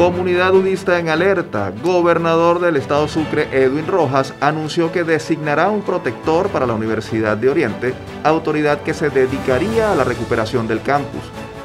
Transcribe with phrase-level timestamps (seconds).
[0.00, 1.74] Comunidad Udista en alerta.
[1.82, 7.50] Gobernador del estado Sucre, Edwin Rojas, anunció que designará un protector para la Universidad de
[7.50, 7.92] Oriente,
[8.24, 11.20] autoridad que se dedicaría a la recuperación del campus.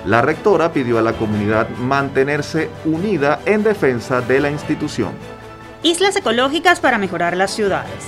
[0.06, 5.14] La rectora pidió a la comunidad mantenerse unida en defensa de la institución.
[5.82, 8.04] Islas ecológicas para mejorar las ciudades.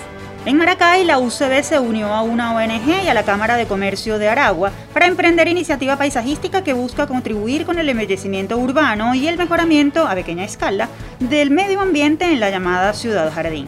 [0.47, 4.17] En Maracay, la UCB se unió a una ONG y a la Cámara de Comercio
[4.17, 9.37] de Aragua para emprender iniciativa paisajística que busca contribuir con el embellecimiento urbano y el
[9.37, 10.87] mejoramiento a pequeña escala
[11.19, 13.67] del medio ambiente en la llamada Ciudad Jardín.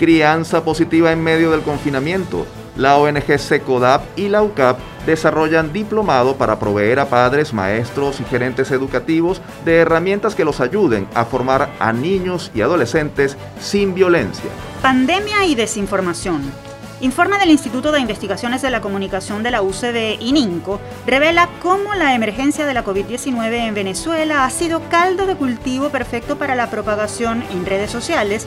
[0.00, 2.44] Crianza positiva en medio del confinamiento.
[2.80, 8.70] La ONG SECODAP y la UCAP desarrollan diplomado para proveer a padres, maestros y gerentes
[8.70, 14.48] educativos de herramientas que los ayuden a formar a niños y adolescentes sin violencia.
[14.80, 16.69] Pandemia y desinformación.
[17.02, 22.14] Informe del Instituto de Investigaciones de la Comunicación de la UCD, ININCO, revela cómo la
[22.14, 27.42] emergencia de la COVID-19 en Venezuela ha sido caldo de cultivo perfecto para la propagación
[27.52, 28.46] en redes sociales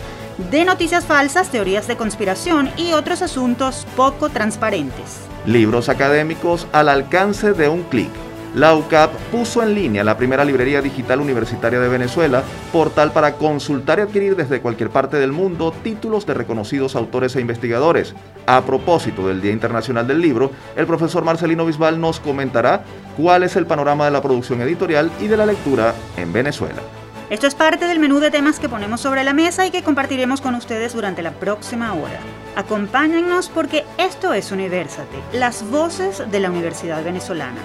[0.52, 5.22] de noticias falsas, teorías de conspiración y otros asuntos poco transparentes.
[5.48, 8.12] Libros académicos al alcance de un clic
[8.56, 14.00] la UCAP puso en línea la primera librería digital universitaria de Venezuela, portal para consultar
[14.00, 18.14] y adquirir desde cualquier parte del mundo títulos de reconocidos autores e investigadores.
[18.46, 22.84] A propósito del Día Internacional del Libro, el profesor Marcelino Bisbal nos comentará
[23.18, 26.82] cuál es el panorama de la producción editorial y de la lectura en Venezuela.
[27.30, 30.42] Esto es parte del menú de temas que ponemos sobre la mesa y que compartiremos
[30.42, 32.20] con ustedes durante la próxima hora.
[32.56, 37.62] Acompáñennos porque esto es Universate, las voces de la Universidad Venezolana.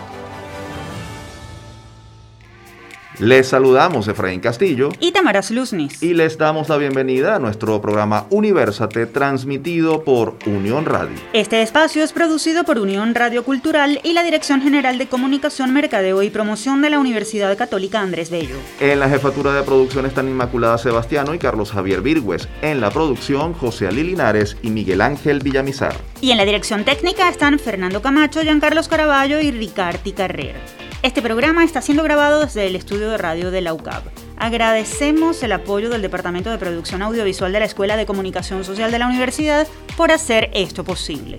[3.18, 6.00] Les saludamos Efraín Castillo y Tamara Luznis.
[6.00, 11.16] Y les damos la bienvenida a nuestro programa Universate transmitido por Unión Radio.
[11.32, 16.22] Este espacio es producido por Unión Radio Cultural y la Dirección General de Comunicación, Mercadeo
[16.22, 18.54] y Promoción de la Universidad Católica Andrés Bello.
[18.78, 22.48] En la jefatura de producción están Inmaculada Sebastiano y Carlos Javier Virgües.
[22.62, 25.96] En la producción José Ali Linares y Miguel Ángel Villamizar.
[26.20, 30.60] Y en la dirección técnica están Fernando Camacho, Giancarlos Caraballo y Ricardi Carrera.
[31.00, 34.02] Este programa está siendo grabado desde el estudio de radio de la UCAB.
[34.36, 38.98] Agradecemos el apoyo del Departamento de Producción Audiovisual de la Escuela de Comunicación Social de
[38.98, 41.36] la Universidad por hacer esto posible.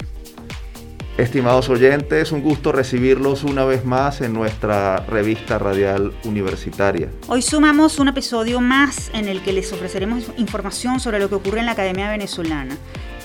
[1.18, 7.10] Estimados oyentes, un gusto recibirlos una vez más en nuestra revista radial universitaria.
[7.28, 11.60] Hoy sumamos un episodio más en el que les ofreceremos información sobre lo que ocurre
[11.60, 12.78] en la Academia Venezolana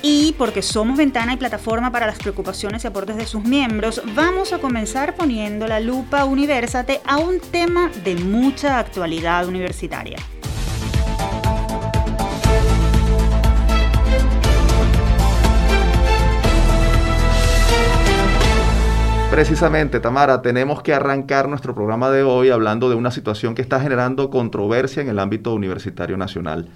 [0.06, 4.52] y porque somos ventana y plataforma para las preocupaciones y aportes de sus miembros, vamos
[4.52, 10.18] a comenzar poniendo la lupa Universate a un tema de mucha actualidad universitaria.
[19.30, 23.80] Precisamente, Tamara, tenemos que arrancar nuestro programa de hoy hablando de una situación que está
[23.80, 26.68] generando controversia en el ámbito universitario nacional.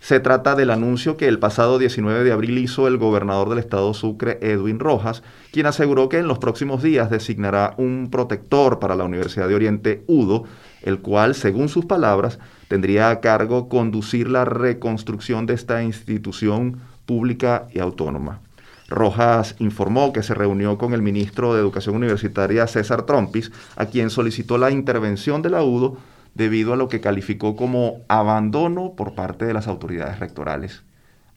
[0.00, 3.92] Se trata del anuncio que el pasado 19 de abril hizo el gobernador del estado
[3.92, 9.04] Sucre, Edwin Rojas, quien aseguró que en los próximos días designará un protector para la
[9.04, 10.44] Universidad de Oriente, UDO,
[10.82, 17.66] el cual, según sus palabras, tendría a cargo conducir la reconstrucción de esta institución pública
[17.72, 18.40] y autónoma.
[18.88, 24.10] Rojas informó que se reunió con el ministro de Educación Universitaria César Trompis, a quien
[24.10, 25.96] solicitó la intervención de la UDO
[26.36, 30.82] debido a lo que calificó como abandono por parte de las autoridades rectorales.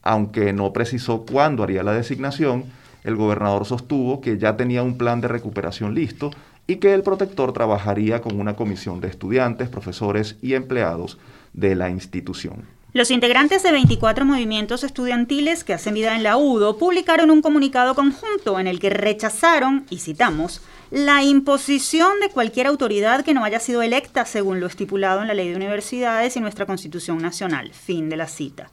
[0.02, 2.64] Aunque no precisó cuándo haría la designación,
[3.02, 6.30] el gobernador sostuvo que ya tenía un plan de recuperación listo
[6.66, 11.18] y que el protector trabajaría con una comisión de estudiantes, profesores y empleados
[11.54, 12.64] de la institución.
[12.92, 17.94] Los integrantes de 24 movimientos estudiantiles que hacen vida en la UDO publicaron un comunicado
[17.94, 20.60] conjunto en el que rechazaron, y citamos,
[20.90, 25.34] la imposición de cualquier autoridad que no haya sido electa según lo estipulado en la
[25.34, 27.70] Ley de Universidades y nuestra Constitución Nacional.
[27.72, 28.70] Fin de la cita.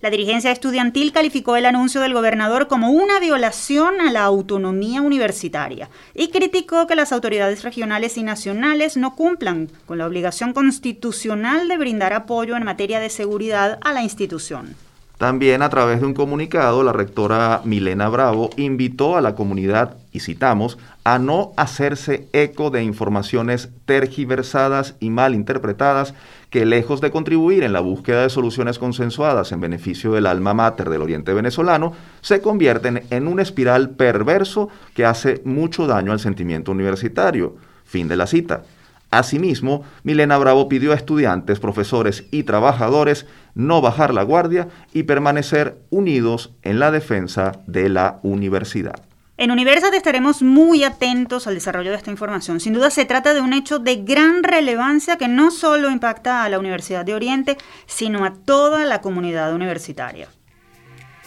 [0.00, 5.88] La dirigencia estudiantil calificó el anuncio del gobernador como una violación a la autonomía universitaria
[6.12, 11.78] y criticó que las autoridades regionales y nacionales no cumplan con la obligación constitucional de
[11.78, 14.74] brindar apoyo en materia de seguridad a la institución.
[15.22, 20.18] También a través de un comunicado, la rectora Milena Bravo invitó a la comunidad, y
[20.18, 26.14] citamos, a no hacerse eco de informaciones tergiversadas y mal interpretadas
[26.50, 30.90] que lejos de contribuir en la búsqueda de soluciones consensuadas en beneficio del alma mater
[30.90, 36.72] del oriente venezolano, se convierten en un espiral perverso que hace mucho daño al sentimiento
[36.72, 37.54] universitario.
[37.84, 38.64] Fin de la cita.
[39.12, 45.76] Asimismo, Milena Bravo pidió a estudiantes, profesores y trabajadores no bajar la guardia y permanecer
[45.90, 49.04] unidos en la defensa de la universidad.
[49.36, 52.58] En Universate estaremos muy atentos al desarrollo de esta información.
[52.58, 56.48] Sin duda se trata de un hecho de gran relevancia que no solo impacta a
[56.48, 60.28] la Universidad de Oriente, sino a toda la comunidad universitaria.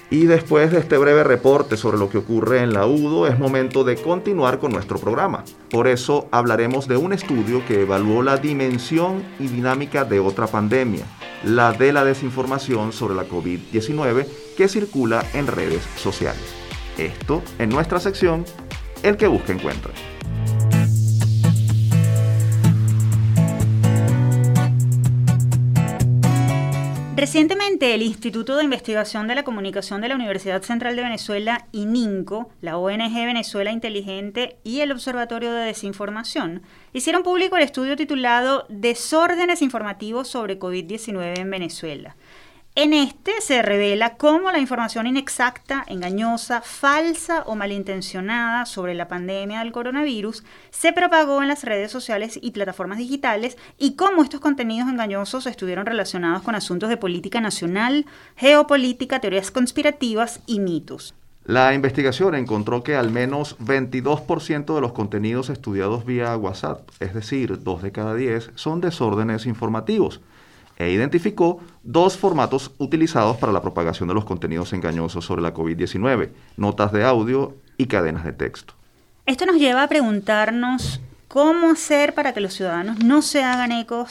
[0.10, 3.84] Y después de este breve reporte sobre lo que ocurre en la UDO, es momento
[3.84, 5.44] de continuar con nuestro programa.
[5.72, 11.06] Por eso hablaremos de un estudio que evaluó la dimensión y dinámica de otra pandemia,
[11.44, 16.54] la de la desinformación sobre la COVID-19 que circula en redes sociales.
[16.98, 18.46] Esto en nuestra sección
[19.04, 19.92] El que busca encuentra.
[27.16, 32.50] Recientemente, el Instituto de Investigación de la Comunicación de la Universidad Central de Venezuela, ININCO,
[32.60, 39.62] la ONG Venezuela Inteligente y el Observatorio de Desinformación hicieron público el estudio titulado Desórdenes
[39.62, 42.18] informativos sobre COVID-19 en Venezuela.
[42.77, 49.60] En este se revela cómo la información inexacta, engañosa, falsa o malintencionada sobre la pandemia
[49.60, 54.89] del coronavirus se propagó en las redes sociales y plataformas digitales y cómo estos contenidos
[54.89, 58.06] engañosos estuvieron relacionados con asuntos de política nacional,
[58.36, 61.16] geopolítica, teorías conspirativas y mitos.
[61.45, 67.63] La investigación encontró que al menos 22% de los contenidos estudiados vía WhatsApp, es decir,
[67.63, 70.19] 2 de cada 10, son desórdenes informativos
[70.77, 76.31] e identificó dos formatos utilizados para la propagación de los contenidos engañosos sobre la COVID-19,
[76.57, 78.74] notas de audio y cadenas de texto.
[79.25, 84.07] Esto nos lleva a preguntarnos cómo hacer para que los ciudadanos no se hagan eco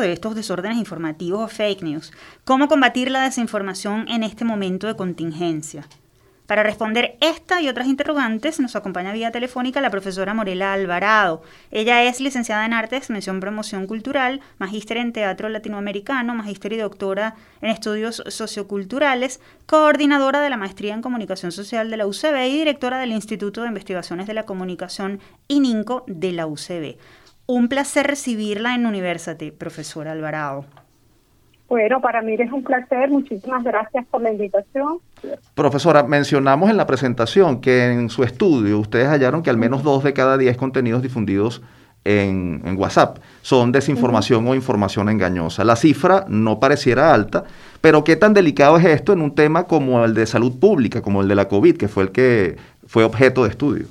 [0.00, 2.12] de estos desórdenes informativos o fake news,
[2.44, 5.86] cómo combatir la desinformación en este momento de contingencia.
[6.52, 11.40] Para responder esta y otras interrogantes nos acompaña vía telefónica la profesora Morela Alvarado.
[11.70, 17.36] Ella es licenciada en Artes, mención promoción cultural, magíster en teatro latinoamericano, magíster y doctora
[17.62, 22.98] en estudios socioculturales, coordinadora de la maestría en comunicación social de la UCB y directora
[22.98, 26.98] del Instituto de Investigaciones de la Comunicación ININCO de la UCB.
[27.46, 30.66] Un placer recibirla en University, profesora Alvarado.
[31.72, 33.08] Bueno, para mí es un placer.
[33.08, 34.98] Muchísimas gracias por la invitación.
[35.54, 40.04] Profesora, mencionamos en la presentación que en su estudio ustedes hallaron que al menos dos
[40.04, 41.62] de cada diez contenidos difundidos
[42.04, 45.64] en, WhatsApp son desinformación o información engañosa.
[45.64, 47.44] La cifra no pareciera alta,
[47.80, 51.22] pero ¿qué tan delicado es esto en un tema como el de salud pública, como
[51.22, 53.86] el de la COVID, que fue el que fue objeto de estudio?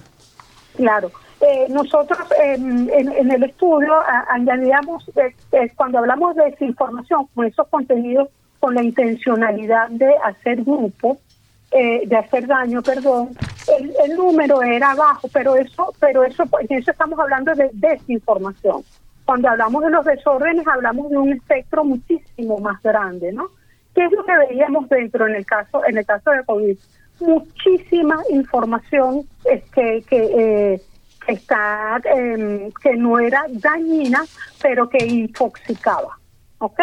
[0.76, 1.10] Claro.
[1.42, 3.96] Eh, nosotros en, el estudio
[4.30, 8.30] añadíamos, eh, eh, cuando hablamos de desinformación, con esos contenidos
[8.60, 11.18] con la intencionalidad de hacer grupo,
[11.72, 13.30] de hacer daño, perdón,
[14.04, 18.84] el, número era bajo, pero eso, pero eso, en eso estamos hablando de desinformación.
[19.26, 23.48] Cuando hablamos de los desórdenes, hablamos de un espectro muchísimo más grande, ¿no?
[23.96, 26.78] ¿Qué es lo que veíamos dentro en el caso, en el caso de COVID?
[27.22, 29.24] Muchísima información
[29.74, 30.82] que, que
[31.34, 34.24] está, em, que no era dañina,
[34.62, 36.18] pero que infoxicaba.
[36.60, 36.80] ¿Ok?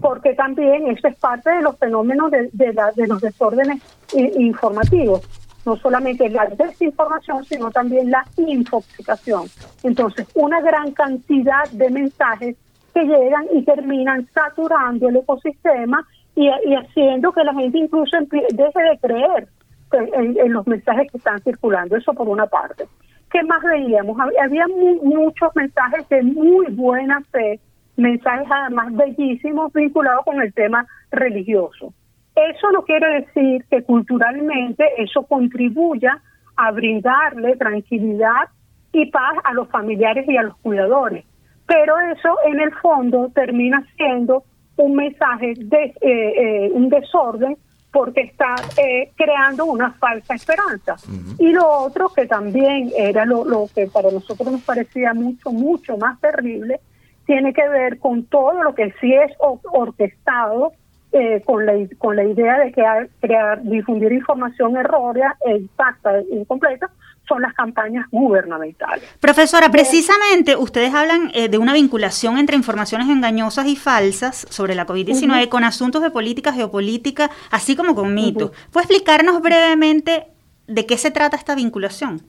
[0.00, 3.82] Porque también eso es parte de los fenómenos de, de, de los desórdenes
[4.14, 5.20] informativos.
[5.66, 9.46] No solamente la desinformación, sino también la infoxicación.
[9.82, 12.56] Entonces, una gran cantidad de mensajes
[12.94, 18.98] que llegan y terminan saturando el ecosistema y, haciendo que la gente incluso deje de
[19.00, 19.48] creer
[19.92, 21.96] en, los mensajes que están circulando.
[21.96, 22.86] Eso por una parte.
[23.30, 24.18] ¿Qué más veíamos?
[24.42, 24.66] Había
[25.02, 27.60] muchos mensajes de muy buena fe,
[27.96, 31.92] mensajes además bellísimos vinculados con el tema religioso.
[32.34, 36.20] Eso no quiere decir que culturalmente eso contribuya
[36.56, 38.48] a brindarle tranquilidad
[38.92, 41.24] y paz a los familiares y a los cuidadores.
[41.66, 44.42] Pero eso en el fondo termina siendo
[44.76, 47.56] un mensaje de eh, eh, un desorden
[47.92, 50.96] porque está eh, creando una falsa esperanza.
[51.38, 55.96] Y lo otro que también era lo, lo, que para nosotros nos parecía mucho, mucho
[55.96, 56.80] más terrible,
[57.26, 60.72] tiene que ver con todo lo que sí es orquestado
[61.12, 66.88] eh, con, la, con la idea de crear, crear, difundir información errónea, exacta e incompleta,
[67.30, 69.04] son las campañas gubernamentales.
[69.20, 74.84] Profesora, precisamente ustedes hablan eh, de una vinculación entre informaciones engañosas y falsas sobre la
[74.84, 78.50] COVID-19 con asuntos de política, geopolítica, así como con mitos.
[78.72, 80.26] ¿Puede explicarnos brevemente
[80.66, 82.20] de qué se trata esta vinculación?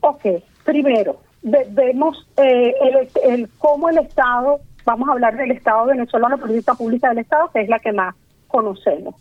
[0.00, 0.26] Ok,
[0.62, 6.42] primero, vemos eh, el, el, cómo el Estado, vamos a hablar del Estado venezolano, la
[6.42, 8.14] política pública del Estado, que es la que más
[8.46, 9.14] conocemos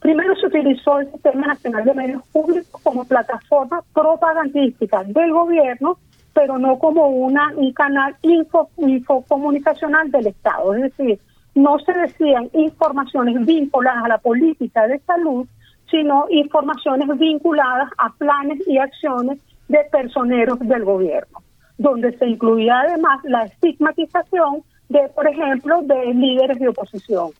[0.00, 5.98] Primero se utilizó el Sistema Nacional de Medios Públicos como plataforma propagandística del gobierno,
[6.32, 10.74] pero no como una un canal info, infocomunicacional del Estado.
[10.74, 11.20] Es decir,
[11.54, 15.46] no se decían informaciones vinculadas a la política de salud,
[15.90, 19.38] sino informaciones vinculadas a planes y acciones
[19.68, 21.42] de personeros del gobierno,
[21.76, 27.30] donde se incluía además la estigmatización de, por ejemplo, de líderes de oposición.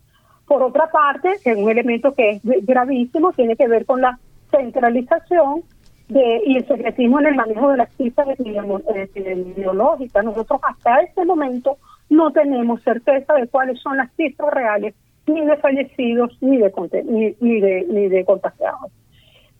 [0.50, 4.18] Por otra parte, es un elemento que es gravísimo, tiene que ver con la
[4.50, 5.62] centralización
[6.08, 10.24] y el secretismo en el manejo de las cifras epidemiológicas.
[10.24, 11.76] Nosotros hasta este momento
[12.08, 14.96] no tenemos certeza de cuáles son las cifras reales
[15.28, 16.72] ni de fallecidos ni de
[17.38, 18.90] ni, de ni de contagiados.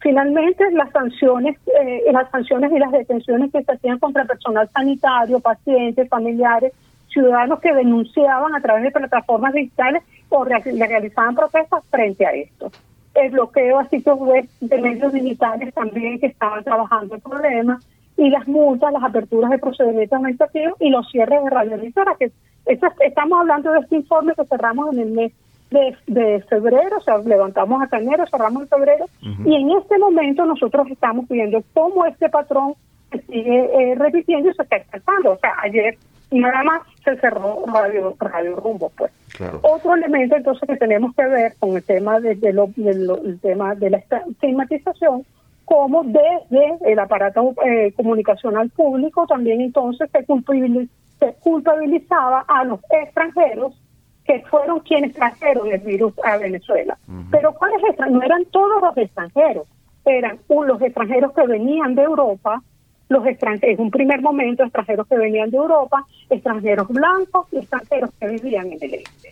[0.01, 5.39] Finalmente, las sanciones, eh, las sanciones y las detenciones que se hacían contra personal sanitario,
[5.39, 6.73] pacientes, familiares,
[7.13, 12.71] ciudadanos que denunciaban a través de plataformas digitales o realizaban protestas frente a esto.
[13.15, 17.81] El bloqueo a sitios web de medios digitales también que estaban trabajando el problema
[18.17, 22.31] y las multas, las aperturas de procedimientos administrativos y los cierres de radioemisoras, que
[22.67, 25.33] estamos hablando de este informe que cerramos en el mes
[25.71, 30.89] de, febrero, o sea, levantamos hasta enero, cerramos en febrero, y en este momento nosotros
[30.91, 32.75] estamos viendo cómo este patrón
[33.11, 35.33] se sigue eh, repitiendo y se está expresando.
[35.33, 35.97] O sea, ayer
[36.39, 39.11] nada más se cerró Radio, radio Rumbo, pues.
[39.63, 42.37] Otro elemento entonces que tenemos que ver con el tema de,
[43.41, 45.25] tema de la estigmatización,
[45.65, 50.27] como desde el aparato eh, comunicacional público también entonces se,
[51.19, 53.81] se culpabilizaba a los extranjeros
[54.25, 56.99] que fueron quienes trajeron el virus a Venezuela.
[57.31, 58.21] Pero ¿cuáles extranjeros?
[58.21, 59.67] No eran todos los extranjeros,
[60.05, 62.63] eran los extranjeros que venían de Europa,
[63.11, 68.11] los extranjeros, en un primer momento extranjeros que venían de Europa, extranjeros blancos y extranjeros
[68.19, 69.31] que vivían en el este.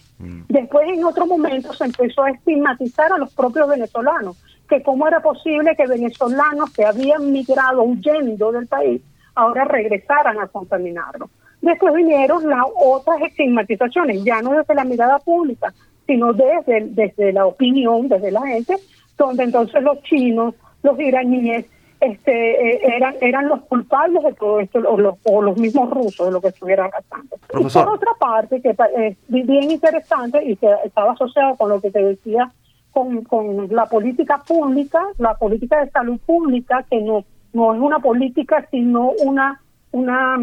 [0.49, 4.37] Después en otro momento se empezó a estigmatizar a los propios venezolanos,
[4.69, 9.01] que cómo era posible que venezolanos que habían migrado huyendo del país
[9.37, 11.31] ahora regresaran a contaminarlo.
[11.61, 15.73] Después vinieron las otras estigmatizaciones, ya no desde la mirada pública,
[16.05, 18.75] sino desde, desde la opinión, desde la gente,
[19.17, 21.67] donde entonces los chinos, los iraníes,
[22.01, 26.27] este, eh, eran, eran los culpables de todo esto, o los, o los mismos rusos
[26.27, 27.37] de lo que estuviera pasando.
[27.59, 31.91] Y por otra parte, que es bien interesante y que estaba asociado con lo que
[31.91, 32.51] te decía,
[32.93, 37.99] con, con la política pública, la política de salud pública, que no, no es una
[37.99, 39.61] política, sino una,
[39.93, 40.39] una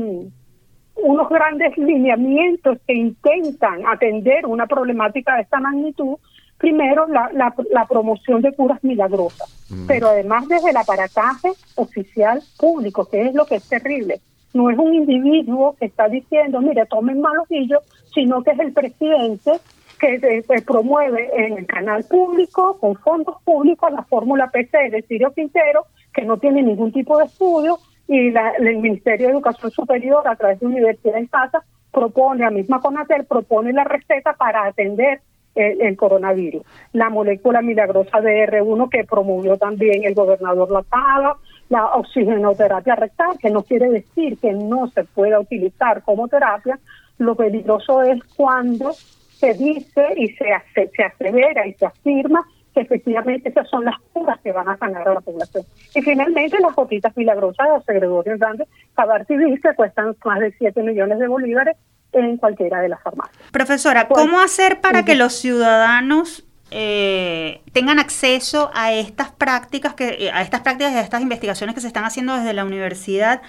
[0.98, 6.16] unos grandes lineamientos que intentan atender una problemática de esta magnitud,
[6.58, 9.88] primero la, la, promoción de curas milagrosas, mm.
[9.88, 14.22] pero además desde el aparataje oficial público, que es lo que es terrible.
[14.54, 17.80] No es un individuo que está diciendo, mire, tomen malojillo,
[18.14, 19.52] sino que es el presidente
[20.00, 25.86] que promueve en el canal público, con fondos públicos, la fórmula PC de Sirio Quintero,
[26.14, 30.60] que no tiene ningún tipo de estudio, y el Ministerio de Educación Superior a través
[30.60, 35.22] de Universidad en Casa propone, la misma CONATEL propone la receta para atender
[35.56, 36.64] el, coronavirus.
[36.94, 41.38] La molécula milagrosa de R1 que promovió también el gobernador Latada,
[41.70, 46.78] la oxigenoterapia rectal, que no quiere decir que no se pueda utilizar como terapia,
[47.18, 53.50] lo peligroso es cuando se dice y se, se asevera y se afirma que efectivamente
[53.50, 55.64] esas son las curas que van a sanar a la población.
[55.96, 61.18] Y finalmente las gotitas milagrosas de Gregorio Hernández, Cabartibis, que cuestan más de 7 millones
[61.20, 61.78] de bolívares
[62.20, 63.38] en cualquiera de las farmacias.
[63.52, 70.32] Profesora, pues, ¿cómo hacer para que los ciudadanos eh, tengan acceso a estas prácticas que
[70.34, 73.42] a estas prácticas y a estas investigaciones que se están haciendo desde la universidad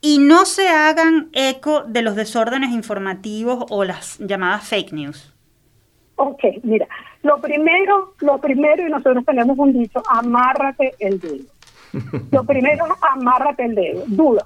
[0.00, 5.34] y no se hagan eco de los desórdenes informativos o las llamadas fake news?
[6.16, 6.86] Ok, mira,
[7.22, 11.44] lo primero, lo primero, y nosotros tenemos un dicho, amárrate el dedo.
[12.30, 14.44] Lo primero es amárrate el dedo, duda.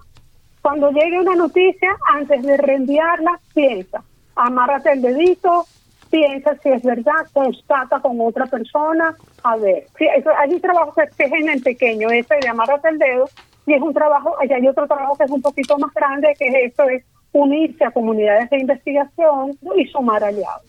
[0.65, 4.03] Cuando llegue una noticia, antes de reenviarla, piensa,
[4.35, 5.67] amárrate el dedito,
[6.09, 9.85] piensa si es verdad, constata con otra persona, a ver.
[9.99, 13.29] Sí, eso, hay un trabajo que es en el pequeño, ese de amárrate el dedo,
[13.67, 16.55] y es un trabajo, hay otro trabajo que es un poquito más grande, que es
[16.71, 20.63] esto, es unirse a comunidades de investigación y sumar aliados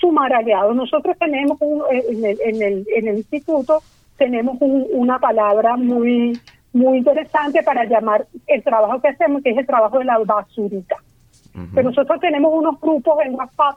[0.00, 0.74] sumar aliados.
[0.74, 1.60] Nosotros tenemos
[1.92, 3.82] eh, en, el, en, el, en, el, instituto
[4.16, 6.40] tenemos una palabra muy
[6.72, 10.96] muy interesante para llamar el trabajo que hacemos, que es el trabajo de la basurita.
[11.74, 13.76] Pero nosotros tenemos unos grupos en WhatsApp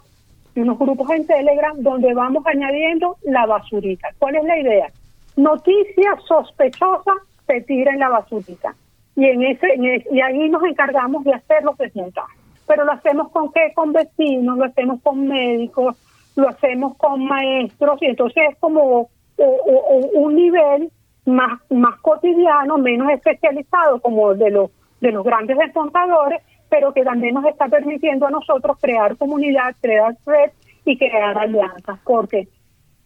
[0.54, 4.10] y unos grupos en Telegram donde vamos añadiendo la basurita.
[4.20, 4.92] ¿Cuál es la idea?
[5.36, 7.14] Noticia sospechosa
[7.48, 8.76] se tira en la basurita.
[9.16, 9.68] Y en ese,
[10.12, 12.40] y ahí nos encargamos de hacer los desmontajes.
[12.68, 13.72] Pero lo hacemos con qué?
[13.74, 15.98] Con vecinos, lo hacemos con médicos,
[16.36, 20.92] lo hacemos con maestros y entonces es como un nivel
[21.26, 27.34] más más cotidiano, menos especializado como de los de los grandes desmontadores, pero que también
[27.34, 30.52] nos está permitiendo a nosotros crear comunidad, crear red
[30.86, 32.48] y crear alianzas, porque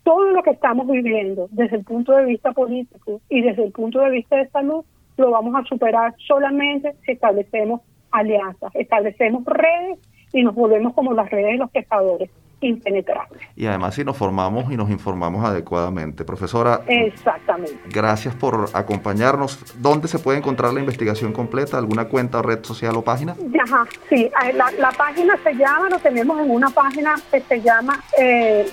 [0.03, 4.00] todo lo que estamos viviendo desde el punto de vista político y desde el punto
[4.01, 4.86] de vista de salud
[5.17, 7.81] lo vamos a superar solamente si establecemos
[8.12, 10.00] alianzas, establecemos redes
[10.31, 12.29] y nos volvemos como las redes de los pescadores
[12.65, 13.41] impenetrables.
[13.55, 16.25] Y además si nos formamos y nos informamos adecuadamente.
[16.25, 17.79] Profesora, Exactamente.
[17.89, 19.60] gracias por acompañarnos.
[19.81, 21.77] ¿Dónde se puede encontrar la investigación completa?
[21.77, 23.36] ¿Alguna cuenta o red social o página?
[23.63, 27.62] Ajá, sí, eh, la, la página se llama, lo tenemos en una página que se
[27.62, 28.65] llama eh,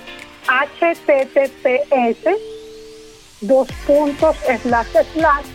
[0.47, 2.27] https
[3.41, 5.45] dos puntos slash slash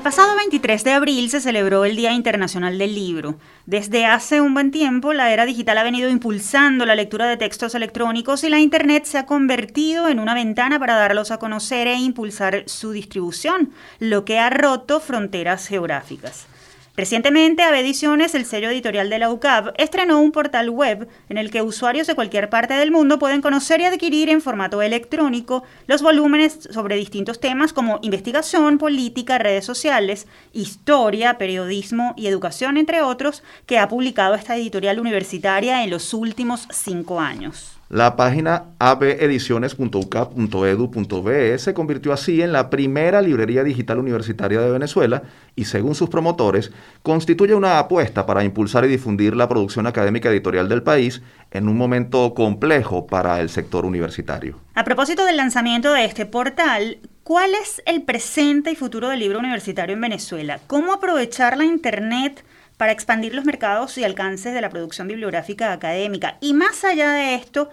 [0.02, 3.36] El pasado 23 de abril se celebró el Día Internacional del Libro.
[3.68, 7.76] Desde hace un buen tiempo, la era digital ha venido impulsando la lectura de textos
[7.76, 11.98] electrónicos y la Internet se ha convertido en una ventana para darlos a conocer e
[11.98, 16.48] impulsar su distribución, lo que ha roto fronteras geográficas.
[16.98, 21.50] Recientemente, AB Ediciones, el sello editorial de la UCAP, estrenó un portal web en el
[21.50, 26.02] que usuarios de cualquier parte del mundo pueden conocer y adquirir en formato electrónico los
[26.02, 33.42] volúmenes sobre distintos temas como investigación, política, redes sociales, historia, periodismo y educación, entre otros,
[33.66, 37.81] que ha publicado esta editorial universitaria en los últimos cinco años.
[37.92, 45.24] La página abediciones.ucap.edu.be se convirtió así en la primera librería digital universitaria de Venezuela
[45.58, 46.72] y, según sus promotores,
[47.04, 51.78] constituye una apuesta para impulsar y difundir la producción académica editorial del país en un
[51.78, 54.58] momento complejo para el sector universitario.
[54.74, 59.40] A propósito del lanzamiento de este portal, ¿cuál es el presente y futuro del libro
[59.40, 60.62] universitario en Venezuela?
[60.68, 62.46] ¿Cómo aprovechar la Internet?
[62.82, 66.40] Para expandir los mercados y alcances de la producción bibliográfica académica.
[66.42, 67.70] Y más allá de esto,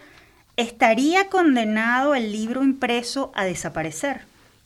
[0.59, 4.21] ¿estaría condenado el libro impreso a desaparecer?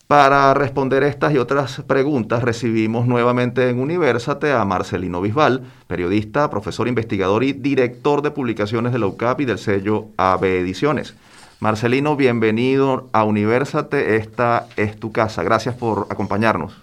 [0.08, 6.88] Para responder estas y otras preguntas recibimos nuevamente en Universate a Marcelino Bisbal, periodista, profesor
[6.88, 11.14] investigador y director de publicaciones de la UCAP y del sello AB Ediciones.
[11.60, 15.44] Marcelino, bienvenido a Universate, esta es tu casa.
[15.44, 16.82] Gracias por acompañarnos.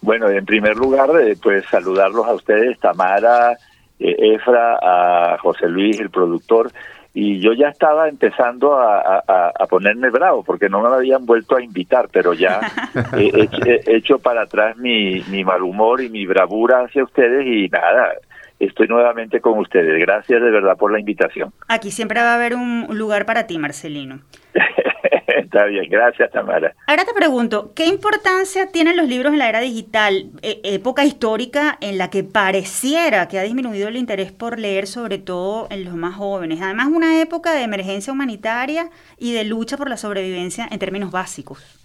[0.00, 3.56] Bueno, en primer lugar, eh, pues saludarlos a ustedes, Tamara,
[3.98, 6.70] eh, Efra, a José Luis, el productor,
[7.12, 9.22] y yo ya estaba empezando a,
[9.70, 12.60] ponerme bravo porque no me habían vuelto a invitar, pero ya
[13.16, 18.12] he, hecho para atrás mi, mi mal humor y mi bravura hacia ustedes y nada,
[18.60, 19.98] estoy nuevamente con ustedes.
[19.98, 21.52] Gracias de verdad por la invitación.
[21.68, 24.20] Aquí siempre va a haber un lugar para ti, Marcelino.
[25.36, 26.74] Está bien, gracias Tamara.
[26.86, 31.76] Ahora te pregunto, ¿qué importancia tienen los libros en la era digital, e, época histórica
[31.80, 35.94] en la que pareciera que ha disminuido el interés por leer, sobre todo en los
[35.94, 36.60] más jóvenes?
[36.62, 41.82] Además, una época de emergencia humanitaria y de lucha por la sobrevivencia en términos básicos.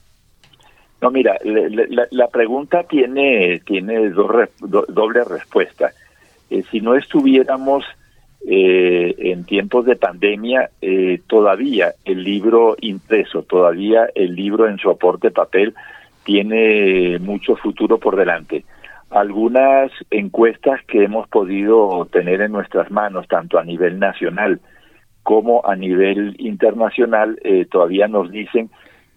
[1.02, 5.92] No, mira, la, pregunta tiene, tiene doble respuesta.
[6.52, 7.84] Eh, si no estuviéramos
[8.48, 15.30] eh, en tiempos de pandemia, eh, todavía el libro impreso, todavía el libro en soporte
[15.30, 15.76] papel
[16.24, 18.66] tiene mucho futuro por delante.
[19.12, 24.60] Algunas encuestas que hemos podido tener en nuestras manos, tanto a nivel nacional
[25.24, 28.70] como a nivel internacional, eh, todavía nos dicen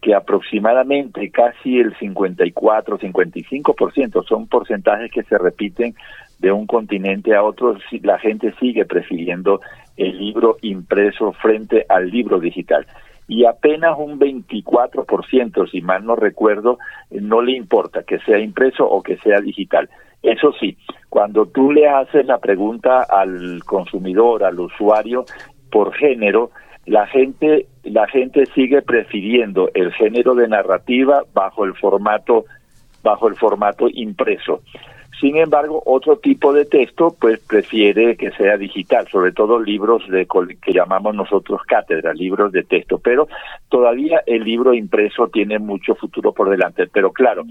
[0.04, 5.94] que aproximadamente casi el 54-55% son porcentajes que se repiten
[6.38, 9.62] de un continente a otro, la gente sigue prefiriendo
[9.96, 12.86] el libro impreso frente al libro digital.
[13.26, 16.76] y apenas un 24%, si mal no recuerdo,
[17.10, 19.88] no le importa que sea impreso o que sea digital.
[20.22, 20.76] Eso sí,
[21.08, 25.24] cuando tú le haces la pregunta al consumidor, al usuario,
[25.70, 26.50] por género,
[26.86, 32.44] la gente, la gente sigue prefiriendo el género de narrativa bajo el formato,
[33.02, 34.62] bajo el formato impreso.
[35.20, 40.26] Sin embargo, otro tipo de texto, pues prefiere que sea digital, sobre todo libros de
[40.60, 42.98] que llamamos nosotros cátedra, libros de texto.
[42.98, 43.28] Pero
[43.68, 46.88] todavía el libro impreso tiene mucho futuro por delante.
[46.88, 47.44] Pero claro,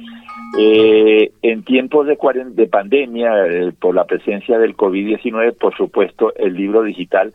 [0.59, 2.17] eh, en tiempos de,
[2.51, 7.33] de pandemia, eh, por la presencia del COVID-19, por supuesto, el libro digital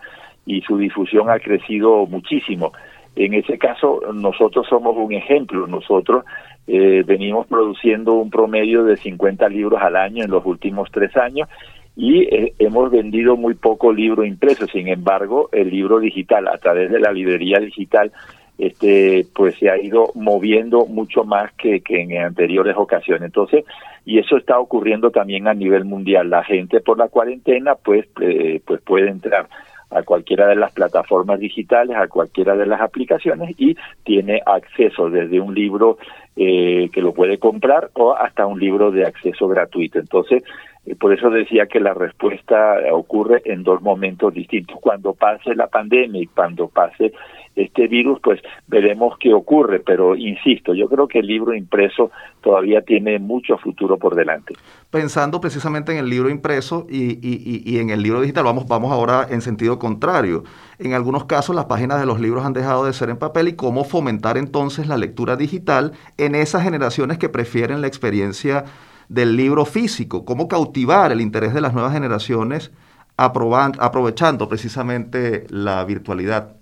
[0.48, 2.72] y su difusión ha crecido muchísimo.
[3.14, 5.66] En ese caso, nosotros somos un ejemplo.
[5.66, 6.24] Nosotros
[6.66, 11.48] eh, venimos produciendo un promedio de 50 libros al año en los últimos tres años
[11.96, 14.66] y eh, hemos vendido muy poco libro impreso.
[14.66, 18.10] Sin embargo, el libro digital, a través de la librería digital,
[18.56, 23.24] este, pues se ha ido moviendo mucho más que, que en anteriores ocasiones.
[23.26, 23.64] Entonces,
[24.06, 26.30] y eso está ocurriendo también a nivel mundial.
[26.30, 29.46] La gente por la cuarentena, pues, eh, pues puede entrar
[29.90, 35.40] a cualquiera de las plataformas digitales, a cualquiera de las aplicaciones y tiene acceso desde
[35.40, 35.98] un libro
[36.36, 39.98] eh, que lo puede comprar o hasta un libro de acceso gratuito.
[39.98, 40.42] Entonces,
[40.86, 44.78] eh, por eso decía que la respuesta ocurre en dos momentos distintos.
[44.80, 47.12] Cuando pase la pandemia y cuando pase
[47.58, 49.80] este virus, pues veremos qué ocurre.
[49.80, 54.54] Pero insisto, yo creo que el libro impreso todavía tiene mucho futuro por delante.
[54.90, 59.26] Pensando precisamente en el libro impreso y, y, en el libro digital, vamos, vamos ahora
[59.30, 60.44] en sentido contrario.
[60.78, 63.56] En algunos casos las páginas de los libros han dejado de ser en papel y
[63.56, 68.64] cómo fomentar entonces la lectura digital en esas generaciones que prefieren la experiencia
[69.08, 72.70] del libro físico, cómo cautivar el interés de las nuevas generaciones
[73.18, 76.57] aprovechando precisamente la virtualidad.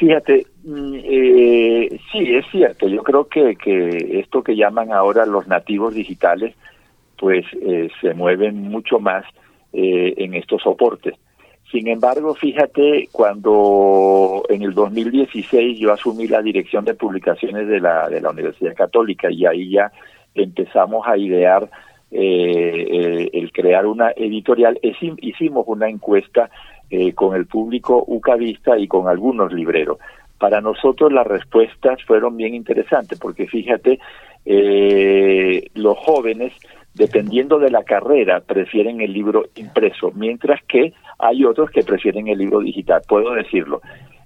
[0.00, 2.88] Fíjate, mm, eh, sí, es cierto.
[2.88, 6.54] Yo creo que, que esto que llaman ahora los nativos digitales,
[7.18, 9.26] pues eh, se mueven mucho más
[9.74, 11.16] eh, en estos soportes.
[11.70, 18.08] Sin embargo, fíjate, cuando en el 2016 yo asumí la dirección de publicaciones de la,
[18.08, 19.92] de la Universidad Católica y ahí ya
[20.34, 21.68] empezamos a idear
[22.10, 26.50] eh, el crear una editorial, hicimos una encuesta
[26.90, 29.98] eh, con el público ucavista y con algunos libreros.
[30.38, 34.00] Para nosotros las respuestas fueron bien interesantes, porque fíjate,
[34.44, 36.52] eh, los jóvenes,
[36.94, 42.38] dependiendo de la carrera, prefieren el libro impreso, mientras que hay otros que prefieren el
[42.38, 43.82] libro digital, puedo decirlo.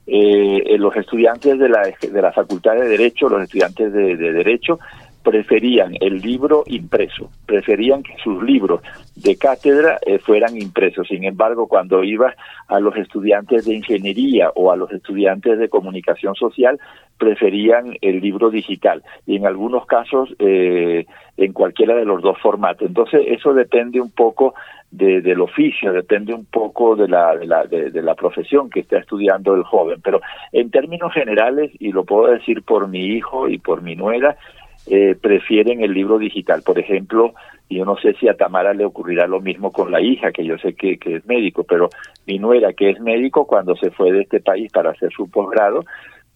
[0.07, 4.79] Eh, los estudiantes de la, de la Facultad de Derecho, los estudiantes de Derecho,
[5.25, 8.83] preferían el libro impreso, preferían que sus libros
[9.17, 11.09] de cátedra eh, fueran impresos.
[11.09, 12.35] Sin embargo, cuando iba
[12.69, 16.79] a los estudiantes de ingeniería o a los estudiantes de comunicación social,
[17.17, 21.07] preferían el libro digital y en algunos casos eh,
[21.39, 22.87] en cualquiera de los dos formatos.
[22.87, 24.55] Entonces, eso depende un poco
[24.91, 28.99] de, del oficio, depende un poco de la, de la, de la profesión que está
[28.99, 30.01] estudiando el joven.
[30.05, 30.21] Pero
[30.53, 34.37] en términos generales, y lo puedo decir por mi hijo y por mi nuera,
[34.87, 36.63] eh, prefieren el libro digital.
[36.63, 37.35] Por ejemplo,
[37.71, 40.59] yo no sé si a Tamara le ocurrirá lo mismo con la hija, que yo
[40.59, 41.91] sé que, que es médico, pero
[42.27, 45.85] mi nuera, que es médico, cuando se fue de este país para hacer su posgrado,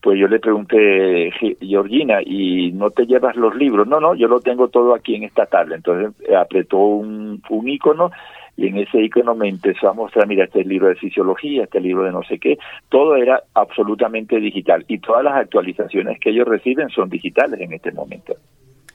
[0.00, 1.30] pues yo le pregunté,
[1.60, 3.86] Georgina, ¿y no te llevas los libros?
[3.86, 5.74] No, no, yo lo tengo todo aquí en esta tabla.
[5.74, 8.10] Entonces apretó un, un icono
[8.58, 12.02] y en ese icono me empezó a mostrar, mira, este libro de fisiología, este libro
[12.02, 16.88] de no sé qué, todo era absolutamente digital y todas las actualizaciones que ellos reciben
[16.88, 18.34] son digitales en este momento.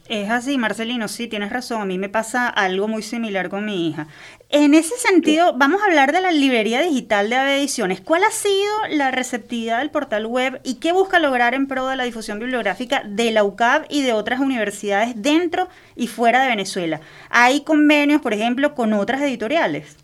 [0.09, 1.81] Es así, Marcelino, sí, tienes razón.
[1.81, 4.07] A mí me pasa algo muy similar con mi hija.
[4.49, 8.01] En ese sentido, vamos a hablar de la librería digital de Ave Ediciones.
[8.01, 11.95] ¿Cuál ha sido la receptividad del portal web y qué busca lograr en pro de
[11.95, 16.99] la difusión bibliográfica de la UCAB y de otras universidades dentro y fuera de Venezuela?
[17.29, 19.97] ¿Hay convenios, por ejemplo, con otras editoriales?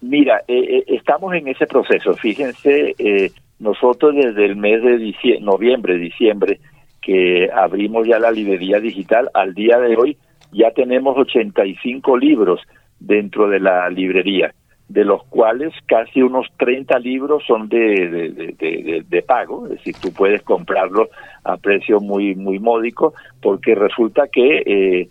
[0.00, 2.14] Mira, eh, eh, estamos en ese proceso.
[2.14, 6.60] Fíjense, eh, nosotros desde el mes de noviembre, diciembre,
[7.00, 10.16] que abrimos ya la librería digital, al día de hoy
[10.52, 12.60] ya tenemos 85 libros
[12.98, 14.52] dentro de la librería,
[14.88, 20.12] de los cuales casi unos 30 libros son de, de, de, pago, es decir, tú
[20.12, 21.08] puedes comprarlos
[21.44, 25.08] a precio muy, muy módico, porque resulta que eh,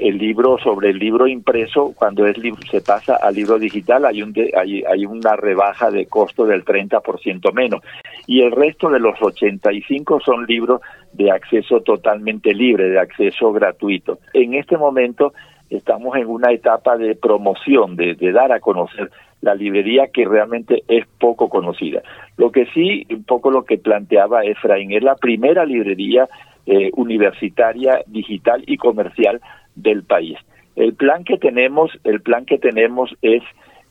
[0.00, 2.36] el libro sobre el libro impreso, cuando es
[2.70, 7.52] se pasa al libro digital, hay, un hay, hay una rebaja de costo del 30%
[7.52, 7.82] menos.
[8.26, 10.80] Y el resto de los 85 son libros
[11.12, 14.18] de acceso totalmente libre, de acceso gratuito.
[14.32, 15.32] En este momento
[15.68, 21.06] estamos en una etapa de promoción, de, dar a conocer la librería que realmente es
[21.18, 22.02] poco conocida.
[22.36, 26.28] Lo que sí, un poco lo que planteaba Efraín, es la primera librería
[26.66, 29.40] eh, universitaria, digital y comercial
[29.74, 30.38] del país.
[30.76, 33.42] El plan que tenemos, el plan que tenemos es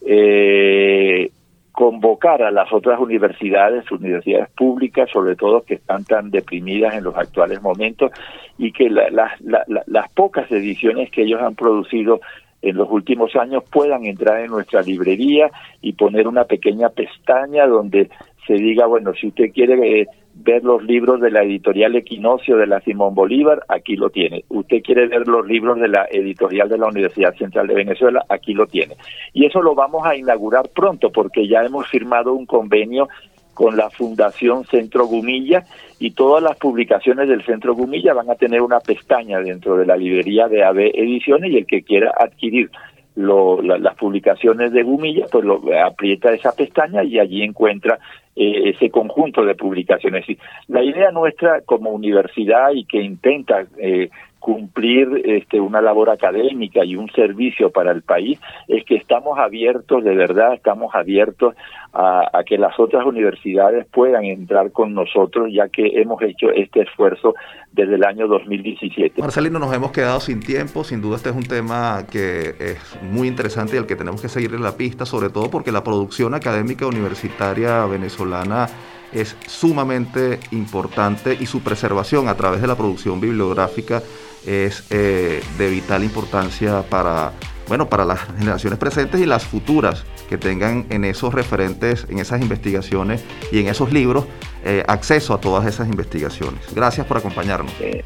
[0.05, 1.31] eh,
[1.71, 7.15] convocar a las otras universidades, universidades públicas, sobre todo que están tan deprimidas en los
[7.15, 8.11] actuales momentos,
[8.57, 12.19] y que las pocas ediciones que ellos han producido
[12.61, 15.49] en los últimos años puedan entrar en nuestra librería
[15.81, 18.09] y poner una pequeña pestaña donde
[18.45, 20.07] se diga, bueno, si usted quiere eh,
[20.41, 24.45] ver los libros de la editorial Equinoccio de la Simón Bolívar, aquí lo tiene.
[24.49, 28.53] Usted quiere ver los libros de la editorial de la Universidad Central de Venezuela, aquí
[28.53, 28.95] lo tiene.
[29.33, 33.09] Y eso lo vamos a inaugurar pronto porque ya hemos firmado un convenio
[33.53, 35.65] con la Fundación Centro Gumilla
[35.99, 39.97] y todas las publicaciones del Centro Gumilla van a tener una pestaña dentro de la
[39.97, 42.71] librería de AB Ediciones y el que quiera adquirir
[43.19, 47.99] las publicaciones de Gumilla, pues lo aprieta esa pestaña y allí encuentra
[48.35, 50.25] eh, ese conjunto de publicaciones.
[50.67, 56.95] La idea nuestra como universidad y que intenta eh, cumplir este, una labor académica y
[56.95, 61.55] un servicio para el país es que estamos abiertos, de verdad, estamos abiertos
[61.93, 67.35] a, que las otras universidades puedan entrar con nosotros, ya que hemos hecho este esfuerzo
[67.71, 69.21] desde el año 2017.
[69.21, 73.27] Marcelino, nos hemos quedado sin tiempo, sin duda este es un tema que es muy
[73.27, 76.33] interesante y al que tenemos que seguir en la pista, sobre todo porque la producción
[76.33, 78.67] académica universitaria venezolana
[79.11, 84.03] es sumamente importante y su preservación a través de la producción bibliográfica
[84.45, 87.33] es eh, de vital importancia para,
[87.67, 92.41] bueno, para las generaciones presentes y las futuras que tengan en esos referentes, en esas
[92.41, 94.25] investigaciones y en esos libros
[94.63, 96.59] eh, acceso a todas esas investigaciones.
[96.75, 97.73] Gracias por acompañarnos.
[97.79, 98.03] Eh,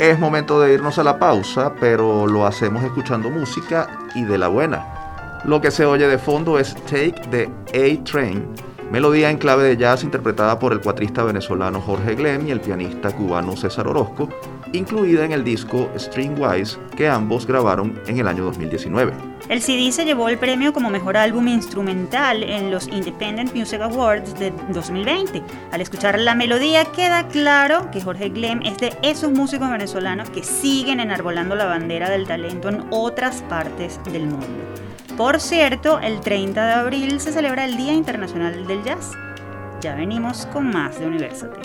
[0.00, 4.48] Es momento de irnos a la pausa, pero lo hacemos escuchando música y de la
[4.48, 5.05] buena.
[5.46, 8.44] Lo que se oye de fondo es Take the A-Train,
[8.90, 13.12] melodía en clave de jazz interpretada por el cuatrista venezolano Jorge Glem y el pianista
[13.12, 14.28] cubano César Orozco,
[14.72, 19.12] incluida en el disco Stringwise que ambos grabaron en el año 2019.
[19.48, 24.36] El CD se llevó el premio como mejor álbum instrumental en los Independent Music Awards
[24.40, 25.44] de 2020.
[25.70, 30.42] Al escuchar la melodía queda claro que Jorge Glem es de esos músicos venezolanos que
[30.42, 34.48] siguen enarbolando la bandera del talento en otras partes del mundo.
[35.16, 39.12] Por cierto, el 30 de abril se celebra el Día Internacional del Jazz.
[39.80, 41.58] Ya venimos con más de University.